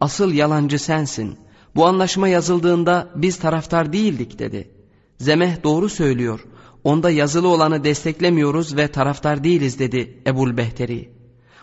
[0.00, 1.38] asıl yalancı sensin.
[1.74, 4.70] Bu anlaşma yazıldığında biz taraftar değildik dedi.
[5.18, 6.40] Zemeh doğru söylüyor.
[6.84, 11.10] Onda yazılı olanı desteklemiyoruz ve taraftar değiliz dedi Ebul Behteri.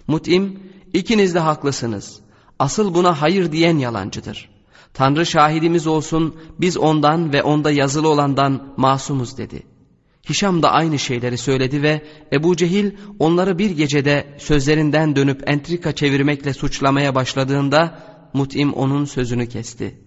[0.07, 0.59] Mut'im
[0.93, 2.19] ikiniz de haklısınız.
[2.59, 4.49] Asıl buna hayır diyen yalancıdır.
[4.93, 9.63] Tanrı şahidimiz olsun biz ondan ve onda yazılı olandan masumuz dedi.
[10.29, 12.01] Hişam da aynı şeyleri söyledi ve
[12.33, 17.99] Ebu Cehil onları bir gecede sözlerinden dönüp entrika çevirmekle suçlamaya başladığında
[18.33, 19.99] Mut'im onun sözünü kesti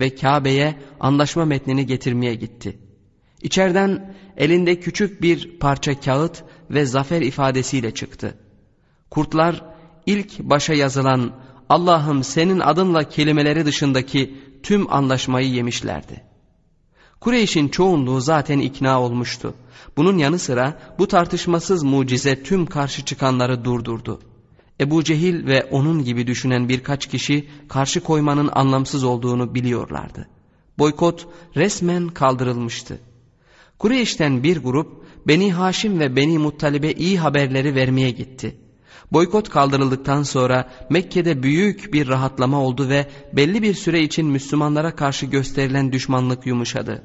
[0.00, 2.78] ve Kabe'ye anlaşma metnini getirmeye gitti.
[3.42, 8.34] İçeriden elinde küçük bir parça kağıt ve zafer ifadesiyle çıktı.
[9.10, 9.64] Kurtlar
[10.06, 11.32] ilk başa yazılan
[11.68, 16.22] Allah'ım senin adınla kelimeleri dışındaki tüm anlaşmayı yemişlerdi.
[17.20, 19.54] Kureyş'in çoğunluğu zaten ikna olmuştu.
[19.96, 24.20] Bunun yanı sıra bu tartışmasız mucize tüm karşı çıkanları durdurdu.
[24.80, 30.28] Ebu Cehil ve onun gibi düşünen birkaç kişi karşı koymanın anlamsız olduğunu biliyorlardı.
[30.78, 31.26] Boykot
[31.56, 32.98] resmen kaldırılmıştı.
[33.78, 38.56] Kureyş'ten bir grup Beni Haşim ve Beni Muttalib'e iyi haberleri vermeye gitti.
[39.12, 45.26] Boykot kaldırıldıktan sonra Mekke'de büyük bir rahatlama oldu ve belli bir süre için Müslümanlara karşı
[45.26, 47.02] gösterilen düşmanlık yumuşadı.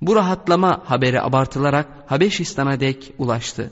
[0.00, 3.70] Bu rahatlama haberi abartılarak Habeşistan'a dek ulaştı.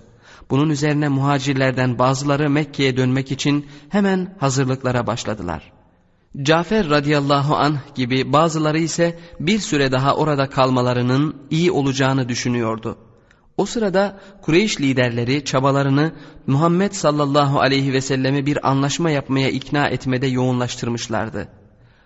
[0.51, 5.74] Bunun üzerine muhacirlerden bazıları Mekke'ye dönmek için hemen hazırlıklara başladılar.
[6.43, 12.99] Cafer radıyallahu anh gibi bazıları ise bir süre daha orada kalmalarının iyi olacağını düşünüyordu.
[13.57, 16.12] O sırada Kureyş liderleri çabalarını
[16.47, 21.49] Muhammed sallallahu aleyhi ve selleme bir anlaşma yapmaya ikna etmede yoğunlaştırmışlardı.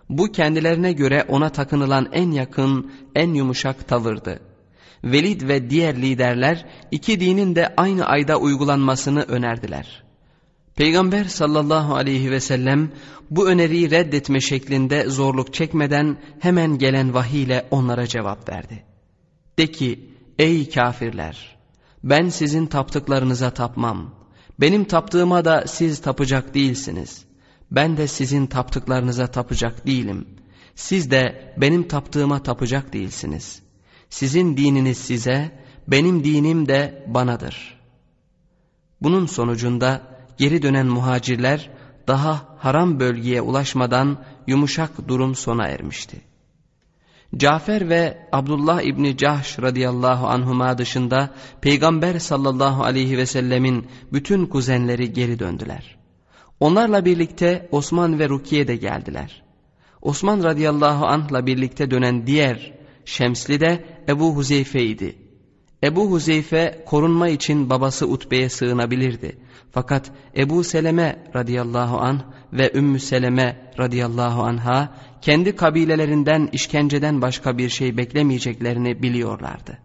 [0.09, 4.41] Bu kendilerine göre ona takınılan en yakın, en yumuşak tavırdı.
[5.05, 10.08] Velid ve diğer liderler iki dinin de aynı ayda uygulanmasını önerdiler.
[10.79, 12.93] Peygamber sallallahu aleyhi ve sellem
[13.31, 18.85] bu öneriyi reddetme şeklinde zorluk çekmeden hemen gelen vahiy ile onlara cevap verdi.
[19.59, 21.57] De ki ey kafirler
[22.05, 24.14] ben sizin taptıklarınıza tapmam.
[24.61, 27.24] Benim taptığıma da siz tapacak değilsiniz.
[27.70, 30.26] Ben de sizin taptıklarınıza tapacak değilim.
[30.74, 33.68] Siz de benim taptığıma tapacak değilsiniz.''
[34.11, 35.51] Sizin dininiz size,
[35.89, 37.79] benim dinim de banadır.
[39.03, 41.70] Bunun sonucunda geri dönen muhacirler
[42.09, 46.20] daha haram bölgeye ulaşmadan yumuşak durum sona ermişti.
[47.36, 51.30] Cafer ve Abdullah İbni Cahş radıyallahu anhuma dışında
[51.61, 55.97] Peygamber sallallahu aleyhi ve sellemin bütün kuzenleri geri döndüler.
[56.61, 59.43] Onlarla birlikte Osman ve Rukiye de geldiler.
[60.03, 65.28] Osman radıyallahu anh'la birlikte dönen diğer Şemsli de Ebu Huzeyfe idi.
[65.83, 69.39] Ebu Huzeyfe korunma için babası Utbe'ye sığınabilirdi.
[69.70, 72.20] Fakat Ebu Seleme radıyallahu anh
[72.53, 79.79] ve Ümmü Seleme radıyallahu anha kendi kabilelerinden işkenceden başka bir şey beklemeyeceklerini biliyorlardı.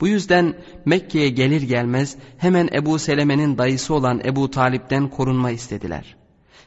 [0.00, 6.16] Bu yüzden Mekke'ye gelir gelmez hemen Ebu Seleme'nin dayısı olan Ebu Talip'ten korunma istediler.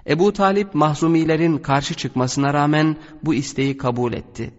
[0.07, 4.53] Ebu Talip mahzumilerin karşı çıkmasına rağmen bu isteği kabul etti.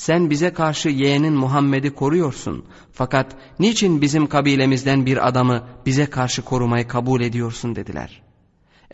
[0.00, 2.64] Sen bize karşı yeğenin Muhammed'i koruyorsun.
[2.92, 8.22] Fakat niçin bizim kabilemizden bir adamı bize karşı korumayı kabul ediyorsun dediler.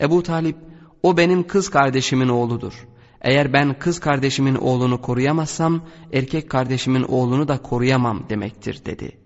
[0.01, 0.55] Ebu Talip
[1.03, 2.87] o benim kız kardeşimin oğludur.
[3.21, 5.81] Eğer ben kız kardeşimin oğlunu koruyamazsam
[6.13, 9.17] erkek kardeşimin oğlunu da koruyamam demektir dedi.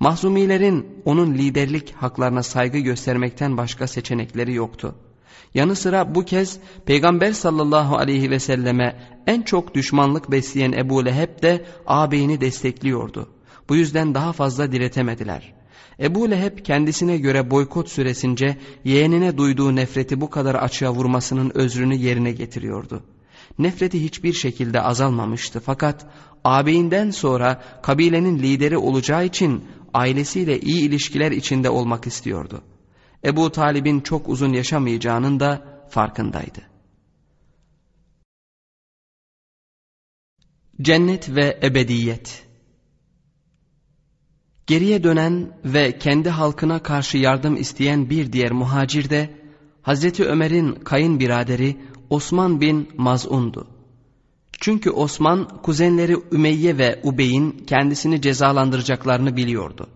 [0.00, 4.94] Mahzumilerin onun liderlik haklarına saygı göstermekten başka seçenekleri yoktu.
[5.54, 11.42] Yanı sıra bu kez Peygamber sallallahu aleyhi ve selleme en çok düşmanlık besleyen Ebu Leheb
[11.42, 13.28] de ağabeyini destekliyordu.
[13.68, 15.54] Bu yüzden daha fazla diretemediler.
[16.00, 22.32] Ebu Leheb kendisine göre boykot süresince yeğenine duyduğu nefreti bu kadar açığa vurmasının özrünü yerine
[22.32, 23.02] getiriyordu.
[23.58, 26.06] Nefreti hiçbir şekilde azalmamıştı fakat
[26.44, 29.64] ağabeyinden sonra kabilenin lideri olacağı için
[29.94, 32.62] ailesiyle iyi ilişkiler içinde olmak istiyordu.
[33.24, 36.77] Ebu Talib'in çok uzun yaşamayacağının da farkındaydı.
[40.82, 42.46] Cennet ve ebediyet
[44.66, 49.30] Geriye dönen ve kendi halkına karşı yardım isteyen bir diğer muhacir de
[49.82, 51.76] Hazreti Ömer'in kayınbiraderi
[52.10, 53.66] Osman bin Maz'undu.
[54.52, 59.86] Çünkü Osman kuzenleri Ümeyye ve Ubey'in kendisini cezalandıracaklarını biliyordu.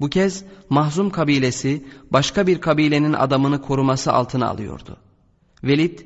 [0.00, 4.96] Bu kez Mahzum kabilesi başka bir kabilenin adamını koruması altına alıyordu.
[5.64, 5.98] Velid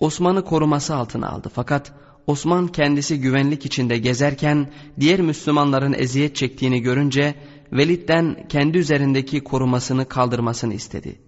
[0.00, 1.92] Osman'ı koruması altına aldı fakat
[2.26, 4.70] Osman kendisi güvenlik içinde gezerken
[5.00, 7.34] diğer Müslümanların eziyet çektiğini görünce
[7.72, 11.18] Velid'den kendi üzerindeki korumasını kaldırmasını istedi.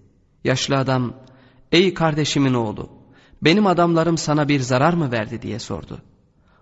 [0.45, 1.15] Yaşlı adam
[1.73, 2.91] ''Ey kardeşimin oğlu
[3.43, 6.03] benim adamlarım sana bir zarar mı verdi?'' diye sordu.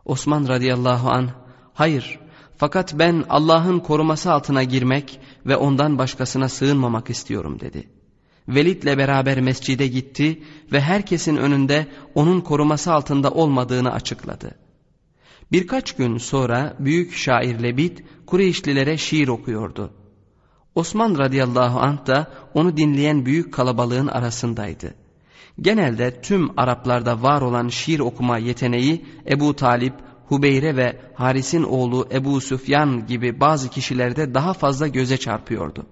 [0.04, 1.30] Osman radıyallahu an
[1.74, 2.18] ''Hayır
[2.56, 7.95] fakat ben Allah'ın koruması altına girmek ve ondan başkasına sığınmamak istiyorum dedi.
[8.48, 10.42] Velid'le beraber mescide gitti
[10.72, 14.54] ve herkesin önünde onun koruması altında olmadığını açıkladı.
[15.52, 19.92] Birkaç gün sonra büyük şair Lebit Kureyşlilere şiir okuyordu.
[20.74, 24.94] Osman radıyallahu anh da onu dinleyen büyük kalabalığın arasındaydı.
[25.60, 29.94] Genelde tüm Araplarda var olan şiir okuma yeteneği Ebu Talip,
[30.28, 35.86] Hubeyre ve Haris'in oğlu Ebu Süfyan gibi bazı kişilerde daha fazla göze çarpıyordu.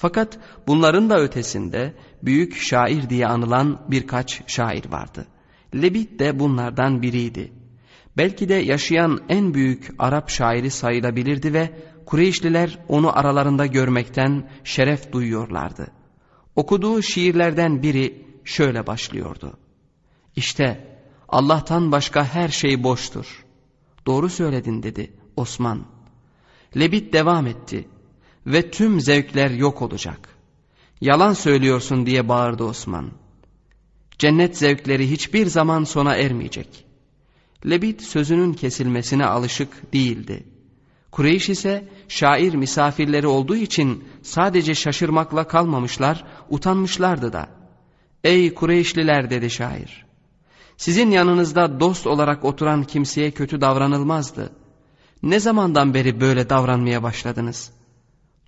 [0.00, 5.26] Fakat bunların da ötesinde büyük şair diye anılan birkaç şair vardı.
[5.74, 7.52] Lebit de bunlardan biriydi.
[8.16, 11.70] Belki de yaşayan en büyük Arap şairi sayılabilirdi ve
[12.06, 15.86] Kureyşliler onu aralarında görmekten şeref duyuyorlardı.
[16.56, 19.58] Okuduğu şiirlerden biri şöyle başlıyordu.
[20.36, 20.98] İşte
[21.28, 23.44] Allah'tan başka her şey boştur.
[24.06, 25.86] Doğru söyledin dedi Osman.
[26.76, 27.88] Lebit devam etti
[28.46, 30.28] ve tüm zevkler yok olacak.
[31.00, 33.10] Yalan söylüyorsun diye bağırdı Osman.
[34.18, 36.84] Cennet zevkleri hiçbir zaman sona ermeyecek.
[37.66, 40.46] Lebit sözünün kesilmesine alışık değildi.
[41.10, 47.48] Kureyş ise şair misafirleri olduğu için sadece şaşırmakla kalmamışlar, utanmışlardı da.
[48.24, 50.06] Ey Kureyşliler dedi şair.
[50.76, 54.52] Sizin yanınızda dost olarak oturan kimseye kötü davranılmazdı.
[55.22, 57.72] Ne zamandan beri böyle davranmaya başladınız?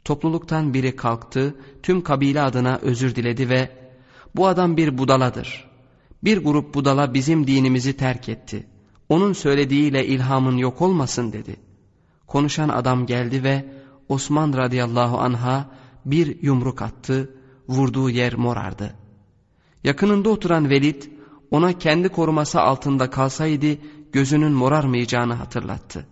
[0.05, 3.71] Topluluktan biri kalktı, tüm kabile adına özür diledi ve
[4.37, 5.71] bu adam bir budaladır.
[6.25, 8.67] Bir grup budala bizim dinimizi terk etti.
[9.09, 11.57] Onun söylediğiyle ilhamın yok olmasın dedi.
[12.27, 13.65] Konuşan adam geldi ve
[14.09, 15.71] Osman radıyallahu anha
[16.05, 17.35] bir yumruk attı,
[17.69, 18.95] vurduğu yer morardı.
[19.85, 21.03] Yakınında oturan Velid
[21.51, 23.79] ona kendi koruması altında kalsaydı
[24.13, 26.07] gözünün morarmayacağını hatırlattı.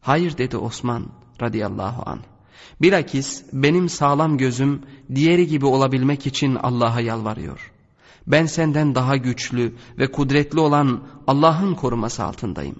[0.00, 1.06] Hayır dedi Osman
[1.42, 2.33] radıyallahu anh.
[2.82, 4.82] Bilakis benim sağlam gözüm
[5.14, 7.72] diğeri gibi olabilmek için Allah'a yalvarıyor.
[8.26, 12.76] Ben senden daha güçlü ve kudretli olan Allah'ın koruması altındayım.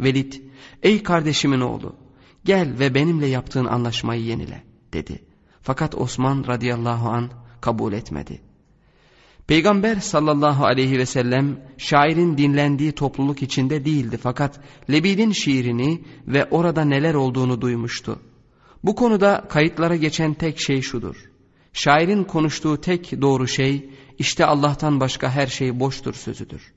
[0.00, 0.32] Velid,
[0.82, 1.96] ey kardeşimin oğlu,
[2.44, 4.62] gel ve benimle yaptığın anlaşmayı yenile,
[4.92, 5.22] dedi.
[5.62, 8.40] Fakat Osman radıyallahu an kabul etmedi.
[9.46, 14.60] Peygamber sallallahu aleyhi ve sellem şairin dinlendiği topluluk içinde değildi fakat
[14.90, 18.20] Lebid'in şiirini ve orada neler olduğunu duymuştu.
[18.84, 21.16] Bu konuda kayıtlara geçen tek şey şudur.
[21.72, 26.72] Şairin konuştuğu tek doğru şey işte Allah'tan başka her şey boştur sözüdür.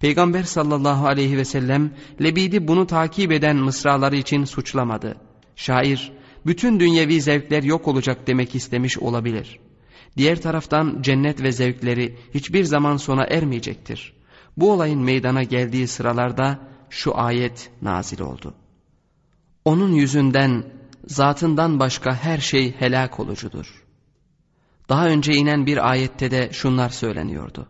[0.00, 1.90] Peygamber sallallahu aleyhi ve sellem
[2.22, 5.16] Lebid'i bunu takip eden mısraları için suçlamadı.
[5.56, 6.12] Şair
[6.46, 9.60] bütün dünyevi zevkler yok olacak demek istemiş olabilir.
[10.16, 14.12] Diğer taraftan cennet ve zevkleri hiçbir zaman sona ermeyecektir.
[14.56, 16.58] Bu olayın meydana geldiği sıralarda
[16.90, 18.54] şu ayet nazil oldu.
[19.64, 20.64] Onun yüzünden
[21.06, 23.84] zatından başka her şey helak olucudur.
[24.88, 27.66] Daha önce inen bir ayette de şunlar söyleniyordu.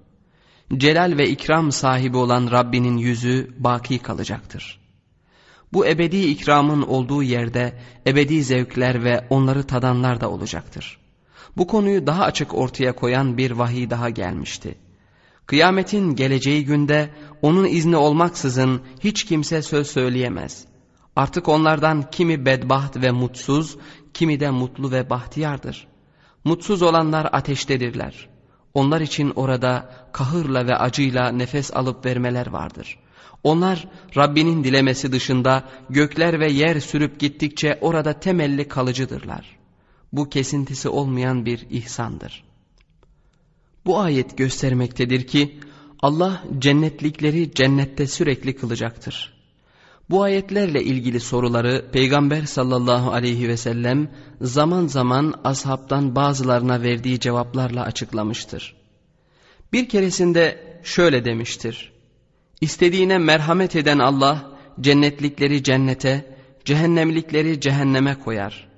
[0.76, 4.80] Celal ve ikram sahibi olan Rabbinin yüzü baki kalacaktır.
[5.72, 10.98] Bu ebedi ikramın olduğu yerde ebedi zevkler ve onları tadanlar da olacaktır.
[11.56, 14.78] Bu konuyu daha açık ortaya koyan bir vahiy daha gelmişti.
[15.46, 17.10] Kıyametin geleceği günde
[17.42, 20.64] onun izni olmaksızın hiç kimse söz söyleyemez.
[21.16, 23.76] Artık onlardan kimi bedbaht ve mutsuz,
[24.14, 25.86] kimi de mutlu ve bahtiyardır.
[26.44, 28.28] Mutsuz olanlar ateştedirler.
[28.74, 32.98] Onlar için orada kahırla ve acıyla nefes alıp vermeler vardır.
[33.42, 39.58] Onlar Rabbinin dilemesi dışında gökler ve yer sürüp gittikçe orada temelli kalıcıdırlar.
[40.12, 42.44] Bu kesintisi olmayan bir ihsandır.
[43.86, 45.60] Bu ayet göstermektedir ki
[46.00, 49.33] Allah cennetlikleri cennette sürekli kılacaktır.
[50.10, 54.10] Bu ayetlerle ilgili soruları Peygamber sallallahu aleyhi ve sellem
[54.40, 58.76] zaman zaman ashabtan bazılarına verdiği cevaplarla açıklamıştır.
[59.72, 61.92] Bir keresinde şöyle demiştir.
[62.60, 64.50] İstediğine merhamet eden Allah
[64.80, 68.68] cennetlikleri cennete, cehennemlikleri cehenneme koyar.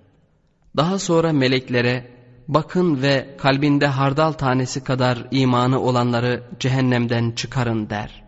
[0.76, 2.10] Daha sonra meleklere
[2.48, 8.25] bakın ve kalbinde hardal tanesi kadar imanı olanları cehennemden çıkarın der.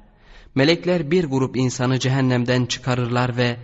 [0.58, 3.56] Melekler bir grup insanı cehennemden çıkarırlar ve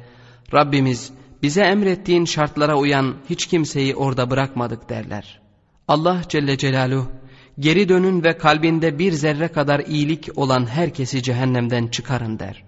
[0.55, 1.13] Rabbimiz
[1.43, 5.41] bize emrettiğin şartlara uyan hiç kimseyi orada bırakmadık derler.
[5.89, 7.11] Allah Celle Celaluhu
[7.59, 12.65] geri dönün ve kalbinde bir zerre kadar iyilik olan herkesi cehennemden çıkarın der.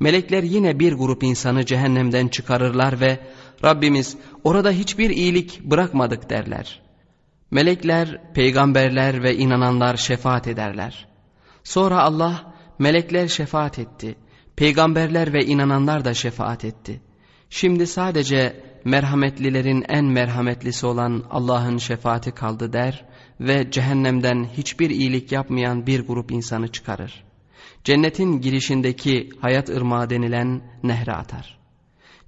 [0.00, 3.18] Melekler yine bir grup insanı cehennemden çıkarırlar ve
[3.64, 6.82] Rabbimiz orada hiçbir iyilik bırakmadık derler.
[7.50, 11.06] Melekler, peygamberler ve inananlar şefaat ederler.
[11.64, 12.49] Sonra Allah
[12.80, 14.16] melekler şefaat etti.
[14.56, 17.00] Peygamberler ve inananlar da şefaat etti.
[17.50, 23.04] Şimdi sadece merhametlilerin en merhametlisi olan Allah'ın şefaati kaldı der
[23.40, 27.24] ve cehennemden hiçbir iyilik yapmayan bir grup insanı çıkarır.
[27.84, 31.58] Cennetin girişindeki hayat ırmağı denilen nehre atar.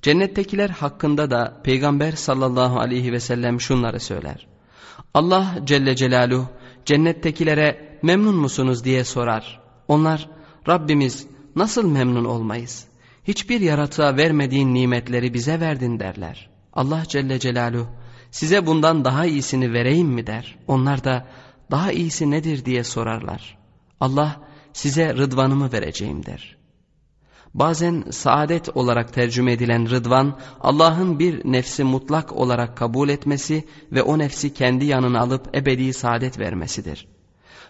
[0.03, 4.47] Cennettekiler hakkında da Peygamber sallallahu aleyhi ve sellem şunları söyler.
[5.15, 6.49] Allah Celle Celaluhu
[6.85, 9.61] cennettekilere memnun musunuz diye sorar.
[9.89, 10.29] Onlar
[10.69, 11.27] Rabbimiz
[11.57, 12.87] nasıl memnun olmayız?
[13.25, 16.51] Hiçbir yaratığa vermediğin nimetleri bize verdin derler.
[16.73, 17.89] Allah Celle Celaluhu
[18.31, 20.59] size bundan daha iyisini vereyim mi der.
[20.67, 21.27] Onlar da
[21.71, 23.59] daha iyisi nedir diye sorarlar.
[24.01, 24.41] Allah
[24.73, 26.57] size rıdvanımı vereceğim der.
[27.55, 34.19] Bazen saadet olarak tercüme edilen rıdvan, Allah'ın bir nefsi mutlak olarak kabul etmesi ve o
[34.19, 37.09] nefsi kendi yanına alıp ebedi saadet vermesidir.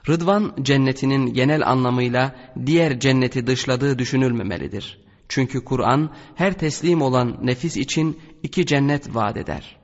[0.08, 5.00] Rıdvan cennetinin genel anlamıyla diğer cenneti dışladığı düşünülmemelidir.
[5.28, 9.76] Çünkü Kur'an her teslim olan nefis için iki cennet vaat eder.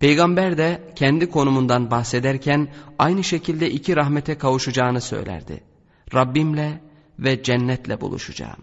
[0.00, 2.68] Peygamber de kendi konumundan bahsederken
[2.98, 5.64] aynı şekilde iki rahmete kavuşacağını söylerdi.
[6.14, 6.80] Rabbimle
[7.18, 8.62] ve cennetle buluşacağım.